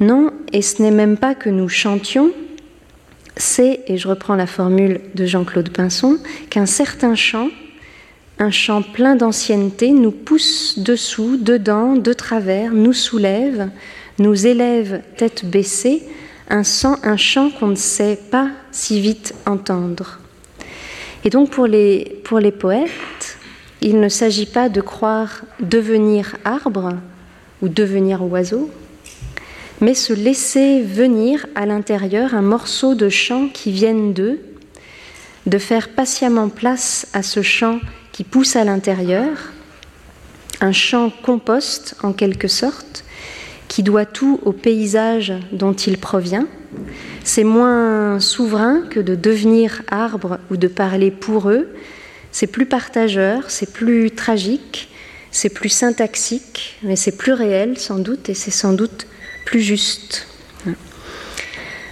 [0.00, 2.32] Non, et ce n'est même pas que nous chantions,
[3.36, 6.18] c'est, et je reprends la formule de Jean-Claude Pinson,
[6.50, 7.48] qu'un certain chant,
[8.38, 13.70] un chant plein d'ancienneté, nous pousse dessous, dedans, de travers, nous soulève,
[14.18, 16.02] nous élève tête baissée,
[16.50, 16.62] un,
[17.02, 20.18] un chant qu'on ne sait pas si vite entendre.
[21.24, 22.22] Et donc pour les,
[22.58, 23.38] poètes,
[23.80, 26.90] il ne s'agit pas de croire devenir arbre
[27.62, 28.70] ou devenir oiseau,
[29.80, 34.40] mais se laisser venir à l'intérieur un morceau de chant qui vienne d'eux,
[35.46, 37.80] de faire patiemment place à ce chant
[38.12, 39.30] qui pousse à l'intérieur,
[40.60, 43.04] un chant compost en quelque sorte,
[43.68, 46.46] qui doit tout au paysage dont il provient.
[47.22, 51.68] C'est moins souverain que de devenir arbre ou de parler pour eux.
[52.32, 54.90] C'est plus partageur, c'est plus tragique,
[55.30, 59.06] c'est plus syntaxique, mais c'est plus réel sans doute et c'est sans doute
[59.44, 60.26] plus juste.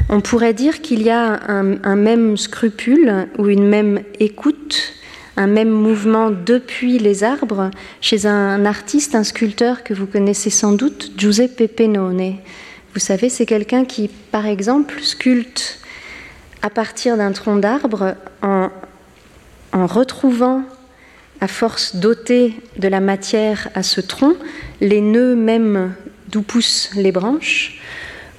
[0.09, 4.93] On pourrait dire qu'il y a un, même scrupule ou une même écoute
[5.37, 10.73] un même mouvement depuis les arbres chez un artiste, un sculpteur que vous connaissez sans
[10.73, 12.37] doute, Giuseppe Pennone.
[12.95, 15.81] Vous savez, c'est quelqu'un qui, par exemple, sculpte
[16.61, 18.69] à partir d'un tronc d'arbre en,
[19.73, 20.63] retrouvant,
[21.41, 24.35] à force d'ôter de la matière à ce tronc,
[24.81, 25.95] les nœuds même
[26.29, 27.81] d'où poussent les branches,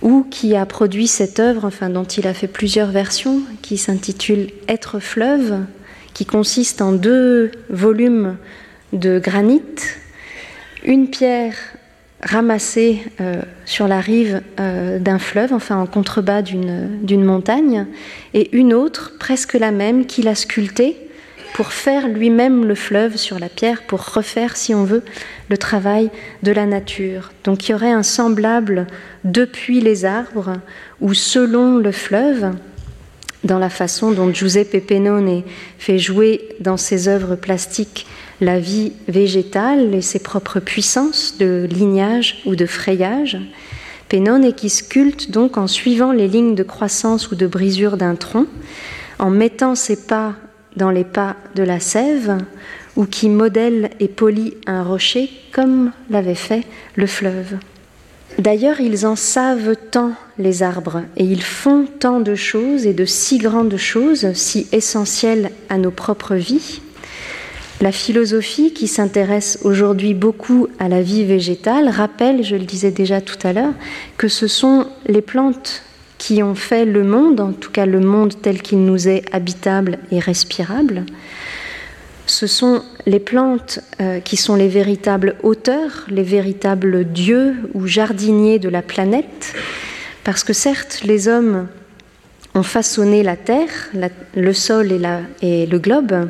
[0.01, 4.51] ou qui a produit cette œuvre, enfin dont il a fait plusieurs versions, qui s'intitule
[4.67, 5.61] Être fleuve,
[6.13, 8.37] qui consiste en deux volumes
[8.91, 9.61] de granit,
[10.83, 11.55] une pierre
[12.21, 17.85] ramassée euh, sur la rive euh, d'un fleuve, enfin en contrebas d'une montagne,
[18.33, 20.97] et une autre, presque la même, qu'il a sculptée
[21.53, 25.03] pour faire lui-même le fleuve sur la pierre, pour refaire, si on veut,
[25.49, 26.09] le travail
[26.41, 27.31] de la nature.
[27.43, 28.87] Donc il y aurait un semblable
[29.23, 30.53] depuis les arbres
[30.99, 32.53] ou selon le fleuve,
[33.43, 35.43] dans la façon dont Giuseppe Pennone
[35.77, 38.05] fait jouer dans ses œuvres plastiques
[38.41, 43.37] la vie végétale et ses propres puissances de lignage ou de frayage.
[44.09, 48.47] Pennone qui sculpte donc en suivant les lignes de croissance ou de brisure d'un tronc,
[49.19, 50.35] en mettant ses pas
[50.75, 52.37] dans les pas de la sève,
[52.95, 56.63] ou qui modèle et polit un rocher comme l'avait fait
[56.95, 57.57] le fleuve.
[58.39, 63.05] D'ailleurs, ils en savent tant, les arbres, et ils font tant de choses et de
[63.05, 66.81] si grandes choses, si essentielles à nos propres vies.
[67.81, 73.21] La philosophie, qui s'intéresse aujourd'hui beaucoup à la vie végétale, rappelle, je le disais déjà
[73.21, 73.73] tout à l'heure,
[74.17, 75.83] que ce sont les plantes
[76.17, 79.99] qui ont fait le monde, en tout cas le monde tel qu'il nous est habitable
[80.11, 81.05] et respirable,
[82.33, 88.57] ce sont les plantes euh, qui sont les véritables auteurs, les véritables dieux ou jardiniers
[88.57, 89.53] de la planète,
[90.23, 91.67] parce que certes, les hommes
[92.55, 93.91] ont façonné la terre,
[94.35, 94.91] le sol
[95.41, 96.29] et le globe,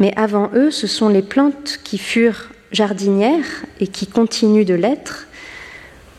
[0.00, 5.28] mais avant eux, ce sont les plantes qui furent jardinières et qui continuent de l'être,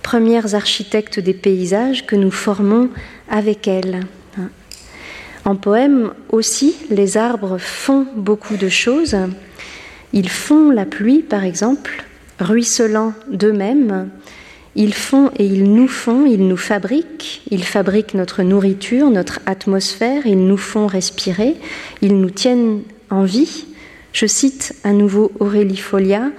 [0.01, 2.89] premières architectes des paysages que nous formons
[3.29, 4.01] avec elles.
[5.45, 9.15] En poème aussi, les arbres font beaucoup de choses.
[10.13, 12.05] Ils font la pluie, par exemple,
[12.39, 14.09] ruisselant d'eux-mêmes.
[14.75, 20.25] Ils font et ils nous font, ils nous fabriquent, ils fabriquent notre nourriture, notre atmosphère,
[20.25, 21.55] ils nous font respirer,
[22.01, 22.81] ils nous tiennent
[23.11, 23.65] en vie.
[24.13, 26.29] Je cite à nouveau Aurélie Folia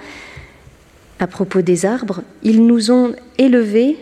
[1.20, 3.96] à propos des arbres, ils nous ont élevés,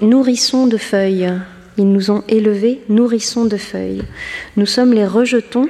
[0.00, 1.32] nourrissons de feuilles.
[1.78, 4.02] Ils nous ont élevés, nourrissons de feuilles.
[4.56, 5.68] Nous sommes les rejetons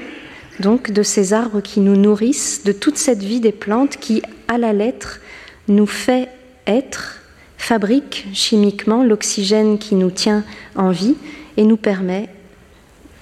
[0.61, 4.59] donc de ces arbres qui nous nourrissent, de toute cette vie des plantes qui, à
[4.59, 5.21] la lettre,
[5.69, 6.29] nous fait
[6.67, 7.19] être,
[7.57, 10.45] fabrique chimiquement l'oxygène qui nous tient
[10.75, 11.17] en vie
[11.57, 12.29] et nous permet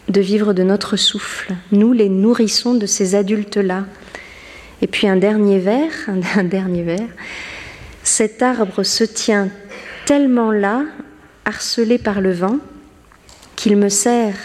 [0.08, 3.84] de vivre de notre souffle, nous les nourrissons de ces adultes-là.
[4.82, 5.92] Et puis un dernier vers,
[6.36, 7.08] un dernier vers,
[8.02, 9.50] cet arbre se tient
[10.06, 10.84] tellement là,
[11.44, 12.58] harcelé par le vent,
[13.60, 14.38] qu'il me sert,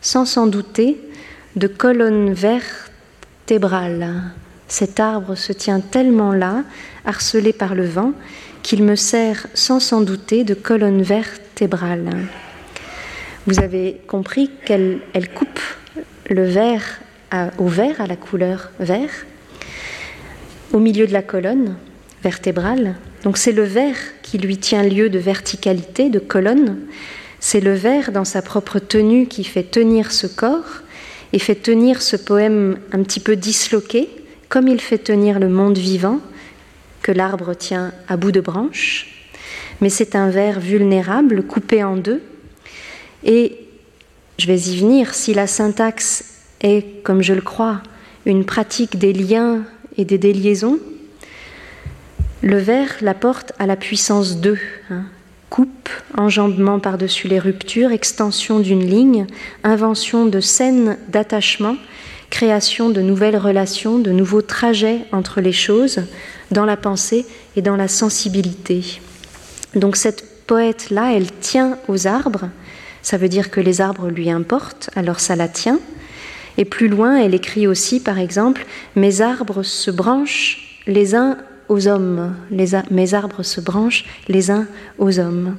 [0.00, 0.98] sans s'en douter,
[1.56, 4.22] de colonne vertébrale.
[4.66, 6.64] Cet arbre se tient tellement là,
[7.04, 8.14] harcelé par le vent,
[8.62, 12.08] qu'il me sert sans s'en douter de colonne vertébrale.
[13.46, 15.02] Vous avez compris qu'elle
[15.34, 15.60] coupe
[16.30, 17.02] le vert
[17.58, 19.26] au vert, à la couleur vert,
[20.72, 21.76] au milieu de la colonne
[22.22, 22.94] vertébrale.
[23.22, 26.78] Donc c'est le vert qui lui tient lieu de verticalité, de colonne.
[27.44, 30.82] C'est le vert dans sa propre tenue qui fait tenir ce corps
[31.32, 34.08] et fait tenir ce poème un petit peu disloqué,
[34.48, 36.20] comme il fait tenir le monde vivant
[37.02, 39.26] que l'arbre tient à bout de branche.
[39.80, 42.22] Mais c'est un verre vulnérable, coupé en deux,
[43.24, 43.58] et
[44.38, 47.82] je vais y venir, si la syntaxe est, comme je le crois,
[48.24, 49.64] une pratique des liens
[49.96, 50.78] et des déliaisons,
[52.40, 54.56] le vers l'apporte à la puissance 2.
[54.90, 55.06] Hein.
[55.52, 59.26] Coupe, enjambement par-dessus les ruptures, extension d'une ligne,
[59.64, 61.76] invention de scènes d'attachement,
[62.30, 66.04] création de nouvelles relations, de nouveaux trajets entre les choses,
[66.52, 69.02] dans la pensée et dans la sensibilité.
[69.74, 72.48] Donc cette poète-là, elle tient aux arbres,
[73.02, 75.80] ça veut dire que les arbres lui importent, alors ça la tient.
[76.56, 78.64] Et plus loin, elle écrit aussi, par exemple,
[78.96, 81.36] Mes arbres se branchent les uns
[81.72, 84.66] aux hommes, mes arbres se branchent les uns
[84.98, 85.56] aux hommes.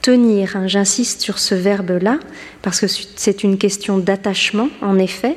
[0.00, 2.18] Tenir, hein, j'insiste sur ce verbe-là,
[2.62, 5.36] parce que c'est une question d'attachement, en effet,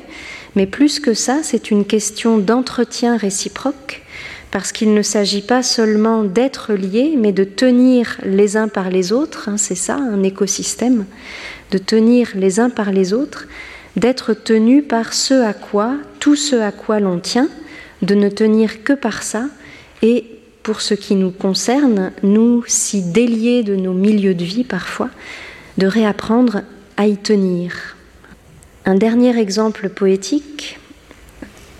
[0.54, 4.02] mais plus que ça, c'est une question d'entretien réciproque,
[4.52, 9.12] parce qu'il ne s'agit pas seulement d'être liés, mais de tenir les uns par les
[9.12, 11.04] autres, hein, c'est ça un écosystème,
[11.72, 13.48] de tenir les uns par les autres,
[13.96, 17.48] d'être tenu par ce à quoi, tout ce à quoi l'on tient,
[18.02, 19.46] de ne tenir que par ça,
[20.02, 20.24] et
[20.62, 25.10] pour ce qui nous concerne, nous, si déliés de nos milieux de vie parfois,
[25.78, 26.62] de réapprendre
[26.96, 27.96] à y tenir.
[28.84, 30.78] Un dernier exemple poétique,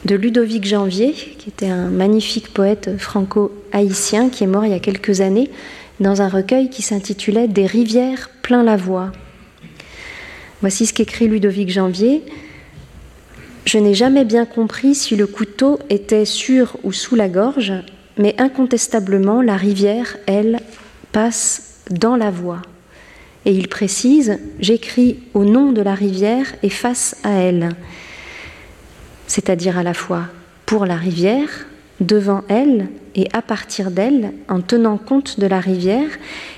[0.04, 4.78] de Ludovic Janvier, qui était un magnifique poète franco-haïtien qui est mort il y a
[4.78, 5.50] quelques années,
[5.98, 9.10] dans un recueil qui s'intitulait Des rivières plein la voie.
[10.60, 12.22] Voici ce qu'écrit Ludovic Janvier.
[13.64, 17.72] Je n'ai jamais bien compris si le couteau était sur ou sous la gorge,
[18.18, 20.60] mais incontestablement, la rivière, elle,
[21.12, 22.62] passe dans la voie.
[23.44, 27.76] Et il précise J'écris au nom de la rivière et face à elle
[29.26, 30.24] c'est-à-dire à la fois
[30.64, 31.66] pour la rivière,
[32.00, 36.10] devant elle et à partir d'elle, en tenant compte de la rivière,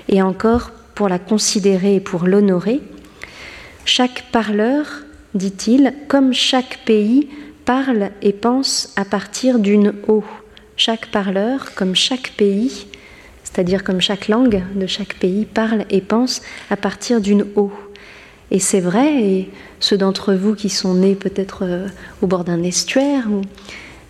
[0.07, 2.81] et encore pour la considérer et pour l'honorer.
[3.85, 4.85] Chaque parleur,
[5.35, 7.29] dit-il, comme chaque pays,
[7.65, 10.23] parle et pense à partir d'une eau.
[10.79, 12.87] Chaque parleur, comme chaque pays,
[13.43, 17.69] c'est-à-dire comme chaque langue de chaque pays, parle et pense à partir d'une eau.
[18.49, 19.49] Et c'est vrai, et
[19.81, 21.87] ceux d'entre vous qui sont nés peut-être euh,
[22.21, 23.41] au bord d'un estuaire ou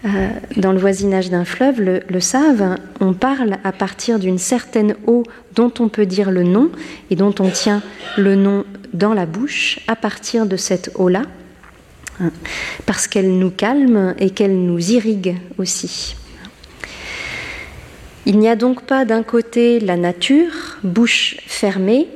[0.06, 5.24] euh, dans le voisinage d'un fleuve le, savent, on parle à partir d'une certaine eau
[5.56, 6.70] dont on peut dire le nom
[7.10, 7.82] et dont on tient
[8.16, 8.64] le nom
[8.94, 11.24] dans la bouche, à partir de cette eau-là,
[12.22, 12.30] hein,
[12.86, 16.16] parce qu'elle nous calme et qu'elle nous irrigue aussi.
[18.30, 22.08] Il n'y a donc pas d'un côté la nature, bouche fermée,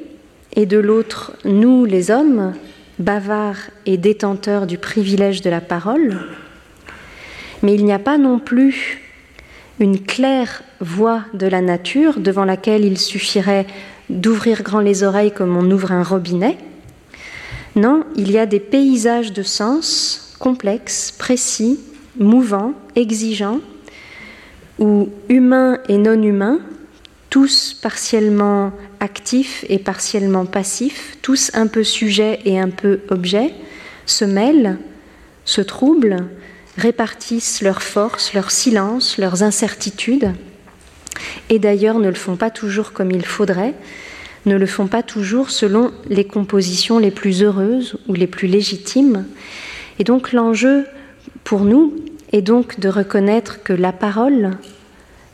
[0.56, 2.54] et de l'autre nous les hommes,
[3.00, 6.20] bavards et détenteurs du privilège de la parole,
[7.64, 9.02] mais il n'y a pas non plus
[9.80, 13.66] une claire voix de la nature devant laquelle il suffirait
[14.12, 16.60] d'ouvrir grand les oreilles comme on ouvre un robinet.
[17.76, 21.80] Non, il y a des paysages de sens complexes, précis,
[22.20, 23.62] mouvants, exigeants,
[24.80, 26.60] où humains et non humains,
[27.30, 33.54] tous partiellement actifs et partiellement passifs, tous un peu sujets et un peu objets,
[34.06, 34.78] se mêlent,
[35.46, 36.26] se troublent,
[36.78, 40.32] répartissent leurs forces, leurs silences, leurs incertitudes,
[41.50, 43.74] et d'ailleurs ne le font pas toujours comme il faudrait,
[44.46, 49.26] ne le font pas toujours selon les compositions les plus heureuses ou les plus légitimes.
[50.00, 50.86] Et donc l'enjeu
[51.44, 51.96] pour nous
[52.34, 54.52] est donc de reconnaître que la parole,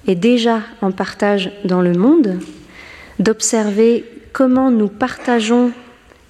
[0.07, 2.39] est déjà en partage dans le monde,
[3.19, 5.71] d'observer comment nous partageons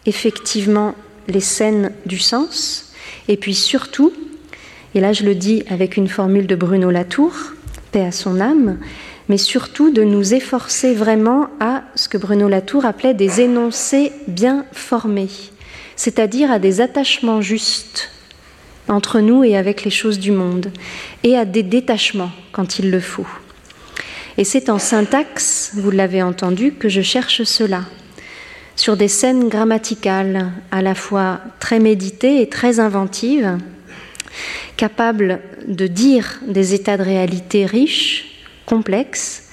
[0.06, 0.96] effectivement
[1.28, 2.94] les scènes du sens,
[3.28, 4.14] et puis surtout,
[4.96, 7.34] et là je le dis avec une formule de Bruno Latour,
[7.92, 8.78] paix à son âme,
[9.28, 14.66] mais surtout de nous efforcer vraiment à ce que Bruno Latour appelait des énoncés bien
[14.72, 15.30] formés,
[15.96, 18.10] c'est-à-dire à des attachements justes
[18.90, 20.72] entre nous et avec les choses du monde,
[21.24, 23.28] et à des détachements quand il le faut.
[24.38, 27.84] Et c'est en syntaxe, vous l'avez entendu, que je cherche cela,
[28.76, 33.58] sur des scènes grammaticales à la fois très méditées et très inventives,
[34.78, 39.50] capables de dire des états de réalité riches, complexes,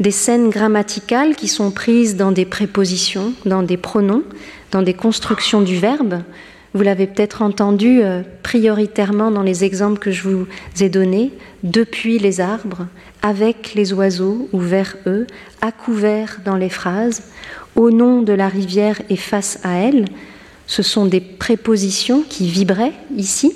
[0.00, 4.24] des scènes grammaticales qui sont prises dans des prépositions, dans des pronoms,
[4.70, 6.22] dans des constructions du verbe.
[6.74, 10.46] Vous l'avez peut-être entendu euh, prioritairement dans les exemples que je vous
[10.80, 12.86] ai donnés, depuis les arbres,
[13.20, 15.26] avec les oiseaux ou vers eux,
[15.60, 17.24] à couvert dans les phrases,
[17.76, 20.06] au nom de la rivière et face à elle.
[20.66, 23.52] Ce sont des prépositions qui vibraient ici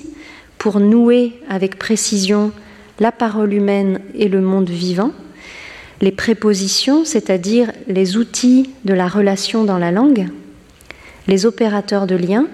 [0.59, 2.53] pour nouer avec précision
[3.01, 5.13] la parole humaine et le monde vivant.
[6.03, 10.29] Les prépositions, c'est-à-dire les outils de la relation dans la langue,
[11.29, 12.47] les opérateurs de lien,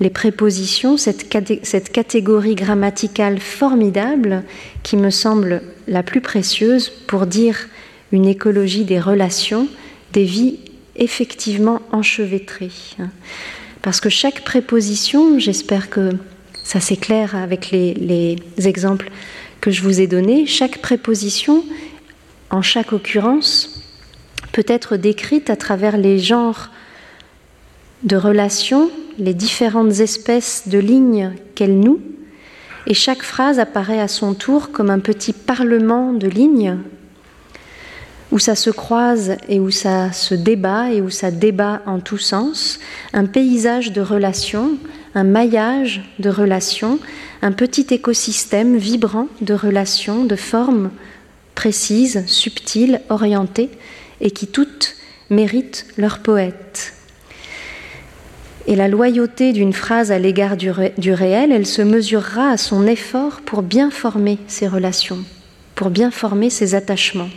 [0.00, 4.42] les prépositions, cette, catégorie grammaticale formidable
[4.82, 7.68] qui me semble la plus précieuse pour dire
[8.12, 9.68] une écologie des relations,
[10.12, 10.58] des vies
[10.96, 12.70] effectivement enchevêtrées.
[13.82, 16.10] Parce que chaque préposition, j'espère que
[16.62, 18.36] ça s'éclaire avec les, les,
[18.66, 19.10] exemples
[19.60, 21.64] que je vous ai donnés, chaque préposition,
[22.50, 23.82] en chaque occurrence,
[24.52, 26.70] peut être décrite à travers les genres
[28.04, 32.00] de relations les différentes espèces de lignes qu'elle noue,
[32.86, 36.78] et chaque phrase apparaît à son tour comme un petit parlement de lignes,
[38.30, 42.18] où ça se croise et où ça se débat et où ça débat en tous
[42.18, 42.80] sens,
[43.12, 44.72] un paysage de relations,
[45.14, 46.98] un maillage de relations,
[47.42, 50.90] un petit écosystème vibrant de relations, de formes
[51.54, 53.70] précises, subtiles, orientées,
[54.20, 54.96] et qui toutes
[55.30, 56.94] méritent leur poète.
[58.66, 63.42] Et la loyauté d'une phrase à l'égard du, réel, elle se mesurera à son effort
[63.42, 65.18] pour bien former ses relations,
[65.74, 67.28] pour bien former ses attachements.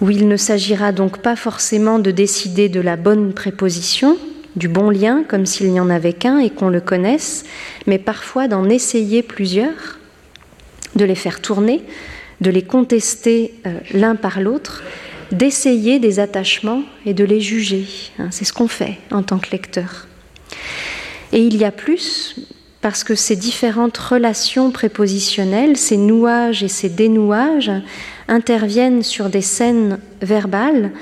[0.00, 4.16] Où il ne s'agira donc pas forcément de décider de la bonne préposition,
[4.54, 7.44] du bon lien, comme s'il n'y en avait qu'un et qu'on le connaisse,
[7.88, 9.98] mais parfois d'en essayer plusieurs,
[10.94, 11.82] de les faire tourner,
[12.40, 14.84] de les contester euh, l'un par l'autre,
[15.32, 17.86] d'essayer des attachements et de les juger.
[18.18, 20.06] Hein, c'est ce qu'on fait en tant que lecteur.
[21.32, 22.36] Et il y a plus,
[22.80, 27.72] parce que ces différentes relations prépositionnelles, ces nouages et ces dénouages,
[28.28, 30.92] interviennent sur des scènes verbales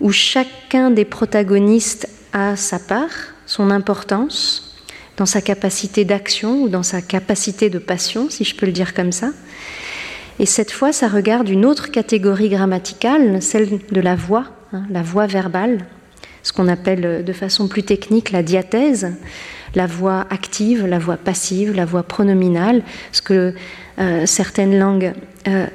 [0.00, 3.10] où chacun des protagonistes a sa part,
[3.46, 4.76] son importance,
[5.16, 8.94] dans sa capacité d'action ou dans sa capacité de passion, si je peux le dire
[8.94, 9.30] comme ça.
[10.38, 15.02] Et cette fois, ça regarde une autre catégorie grammaticale, celle de la voix, hein, la
[15.02, 15.78] voix verbale,
[16.42, 19.12] ce qu'on appelle euh, de façon plus technique la diathèse,
[19.74, 23.54] la voix active, la voix passive, la voix pronominale, ce que
[23.98, 25.12] euh, certaines langues
[25.48, 25.66] euh,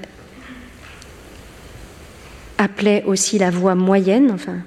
[2.58, 4.58] appelaient aussi la voix moyenne, enfin,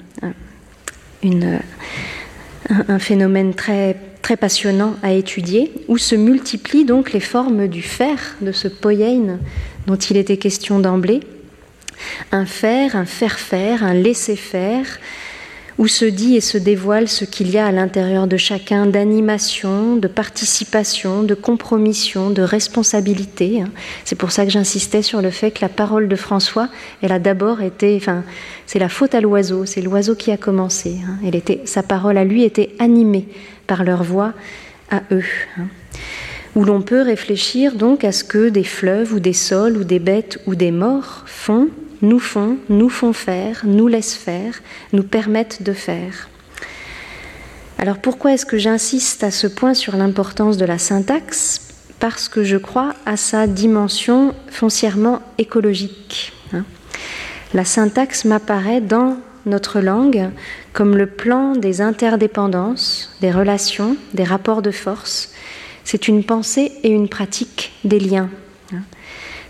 [1.22, 1.60] une,
[2.88, 8.36] un, phénomène très, très passionnant à étudier, où se multiplient donc les formes du faire,
[8.40, 9.38] de ce poiein
[9.86, 11.20] dont il était question d'emblée.
[12.32, 14.86] Un faire, un faire-faire, un laisser-faire,
[15.78, 19.96] où se dit et se dévoile ce qu'il y a à l'intérieur de chacun d'animation,
[19.96, 23.62] de participation, de compromission, de responsabilité.
[23.62, 23.70] Hein.
[24.04, 26.68] C'est pour ça que j'insistais sur le fait que la parole de François,
[27.02, 28.24] elle a d'abord été, enfin,
[28.66, 30.96] c'est la faute à l'oiseau, c'est l'oiseau qui a commencé.
[31.06, 31.18] Hein.
[31.26, 33.28] Elle était, sa parole à lui était animée
[33.66, 34.32] par leur voix
[34.90, 35.24] à eux.
[35.58, 35.66] Hein
[36.56, 39.98] où l'on peut réfléchir donc à ce que des fleuves ou des sols ou des
[39.98, 41.68] bêtes ou des morts font,
[42.02, 44.60] nous font, nous font faire, nous laissent faire,
[44.92, 46.28] nous permettent de faire.
[47.78, 51.60] Alors pourquoi est-ce que j'insiste à ce point sur l'importance de la syntaxe?
[51.98, 56.32] Parce que je crois à sa dimension foncièrement écologique.
[56.52, 56.64] Hein.
[57.52, 60.30] La syntaxe m'apparaît dans notre langue
[60.72, 65.32] comme le plan des interdépendances, des relations, des rapports de force,
[65.84, 68.30] c'est une pensée et une pratique des liens.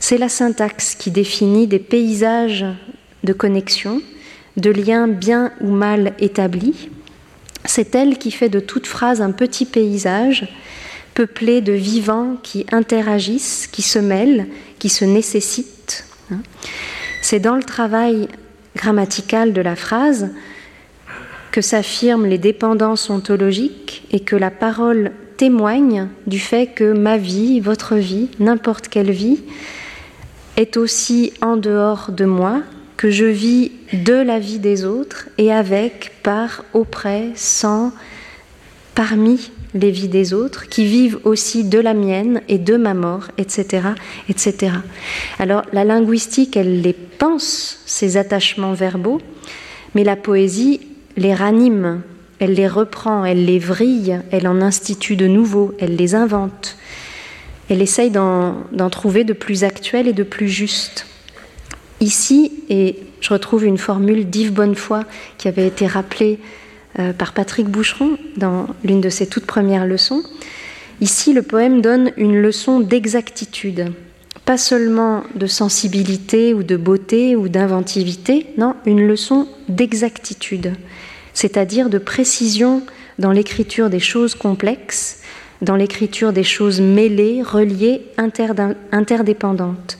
[0.00, 2.64] C'est la syntaxe qui définit des paysages
[3.22, 4.00] de connexion,
[4.56, 6.88] de liens bien ou mal établis.
[7.66, 10.48] C'est elle qui fait de toute phrase un petit paysage
[11.14, 14.46] peuplé de vivants qui interagissent, qui se mêlent,
[14.78, 16.06] qui se nécessitent.
[17.20, 18.28] C'est dans le travail
[18.74, 20.30] grammatical de la phrase
[21.52, 27.60] que s'affirment les dépendances ontologiques et que la parole témoigne du fait que ma vie,
[27.60, 29.40] votre vie, n'importe quelle vie,
[30.60, 32.62] est aussi en dehors de moi,
[32.98, 37.92] que je vis de la vie des autres et avec, par, auprès, sans,
[38.94, 43.28] parmi les vies des autres, qui vivent aussi de la mienne et de ma mort,
[43.38, 43.88] etc.,
[44.28, 44.74] etc.
[45.38, 49.20] Alors la linguistique, elle les pense, ces attachements verbaux,
[49.94, 50.80] mais la poésie
[51.16, 52.02] les ranime,
[52.38, 56.76] elle les reprend, elle les vrille, elle en institue de nouveaux, elle les invente.
[57.70, 61.06] Elle essaye d'en trouver de plus actuels et de plus justes.
[62.00, 65.04] Ici, et je retrouve une formule d'Yves Bonnefoy
[65.38, 66.40] qui avait été rappelée
[66.98, 70.24] euh, par Patrick Boucheron dans l'une de ses toutes premières leçons.
[71.00, 73.92] Ici, le poème donne une leçon d'exactitude,
[74.44, 80.72] pas seulement de sensibilité ou de beauté ou d'inventivité, non, une leçon d'exactitude,
[81.32, 82.82] c'est-à-dire de précision
[83.20, 85.20] dans l'écriture des choses complexes,
[85.62, 88.02] dans l'écriture des choses mêlées, reliées,
[88.92, 89.98] interdépendantes.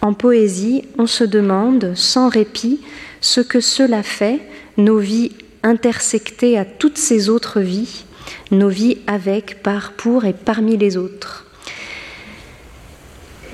[0.00, 2.80] En poésie, on se demande sans répit
[3.20, 4.40] ce que cela fait,
[4.76, 5.32] nos vies
[5.62, 8.04] intersecter à toutes ces autres vies,
[8.50, 11.46] nos vies avec, par, pour et parmi les autres.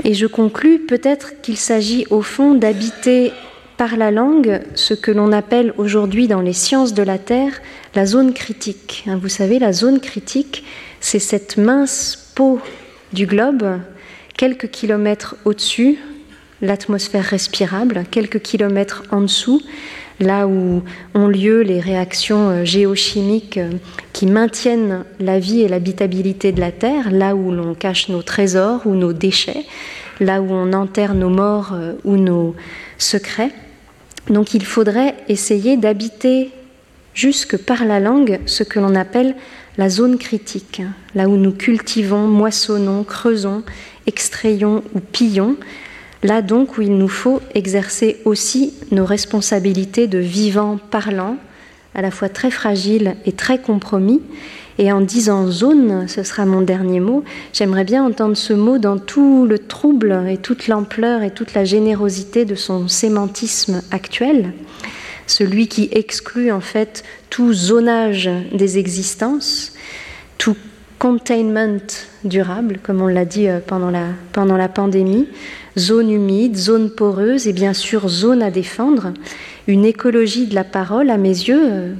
[0.04, 3.32] Et je conclus peut-être qu'il s'agit au fond d'habiter
[3.76, 7.60] par la langue ce que l'on appelle aujourd'hui dans les sciences de la Terre
[7.94, 9.04] la zone critique.
[9.06, 10.64] Hein, vous savez, la zone critique,
[11.00, 12.60] c'est cette mince peau
[13.12, 13.78] du globe,
[14.36, 15.98] quelques kilomètres au-dessus,
[16.60, 19.62] l'atmosphère respirable, quelques kilomètres en dessous,
[20.20, 20.82] là où
[21.14, 23.72] ont lieu les réactions euh, géochimiques euh,
[24.12, 28.86] qui maintiennent la vie et l'habitabilité de la Terre, là où l'on cache nos trésors
[28.86, 29.64] ou nos déchets,
[30.20, 32.56] là où on enterre nos morts euh, ou nos
[32.98, 33.52] secrets.
[34.28, 36.50] Donc il faudrait essayer d'habiter
[37.14, 39.34] jusque par la langue ce que l'on appelle
[39.78, 40.82] la zone critique,
[41.14, 43.62] là où nous cultivons, moissonnons, creusons,
[44.06, 45.56] extrayons ou pillons
[46.22, 51.36] Là donc où il nous faut exercer aussi nos responsabilités de vivants parlants,
[51.94, 54.20] à la fois très fragiles et très compromis.
[54.78, 58.98] Et en disant zone, ce sera mon dernier mot, j'aimerais bien entendre ce mot dans
[58.98, 64.52] tout le trouble et toute l'ampleur et toute la générosité de son sémantisme actuel,
[65.28, 69.74] celui qui exclut en fait tout zonage des existences,
[70.38, 70.56] tout
[70.98, 71.78] containment
[72.24, 75.28] durable, comme on l'a dit euh, pendant la, pendant la pandémie,
[75.78, 79.12] zone humide, zone poreuse et bien sûr zone à défendre.
[79.68, 81.92] Une écologie de la parole, à mes yeux, euh,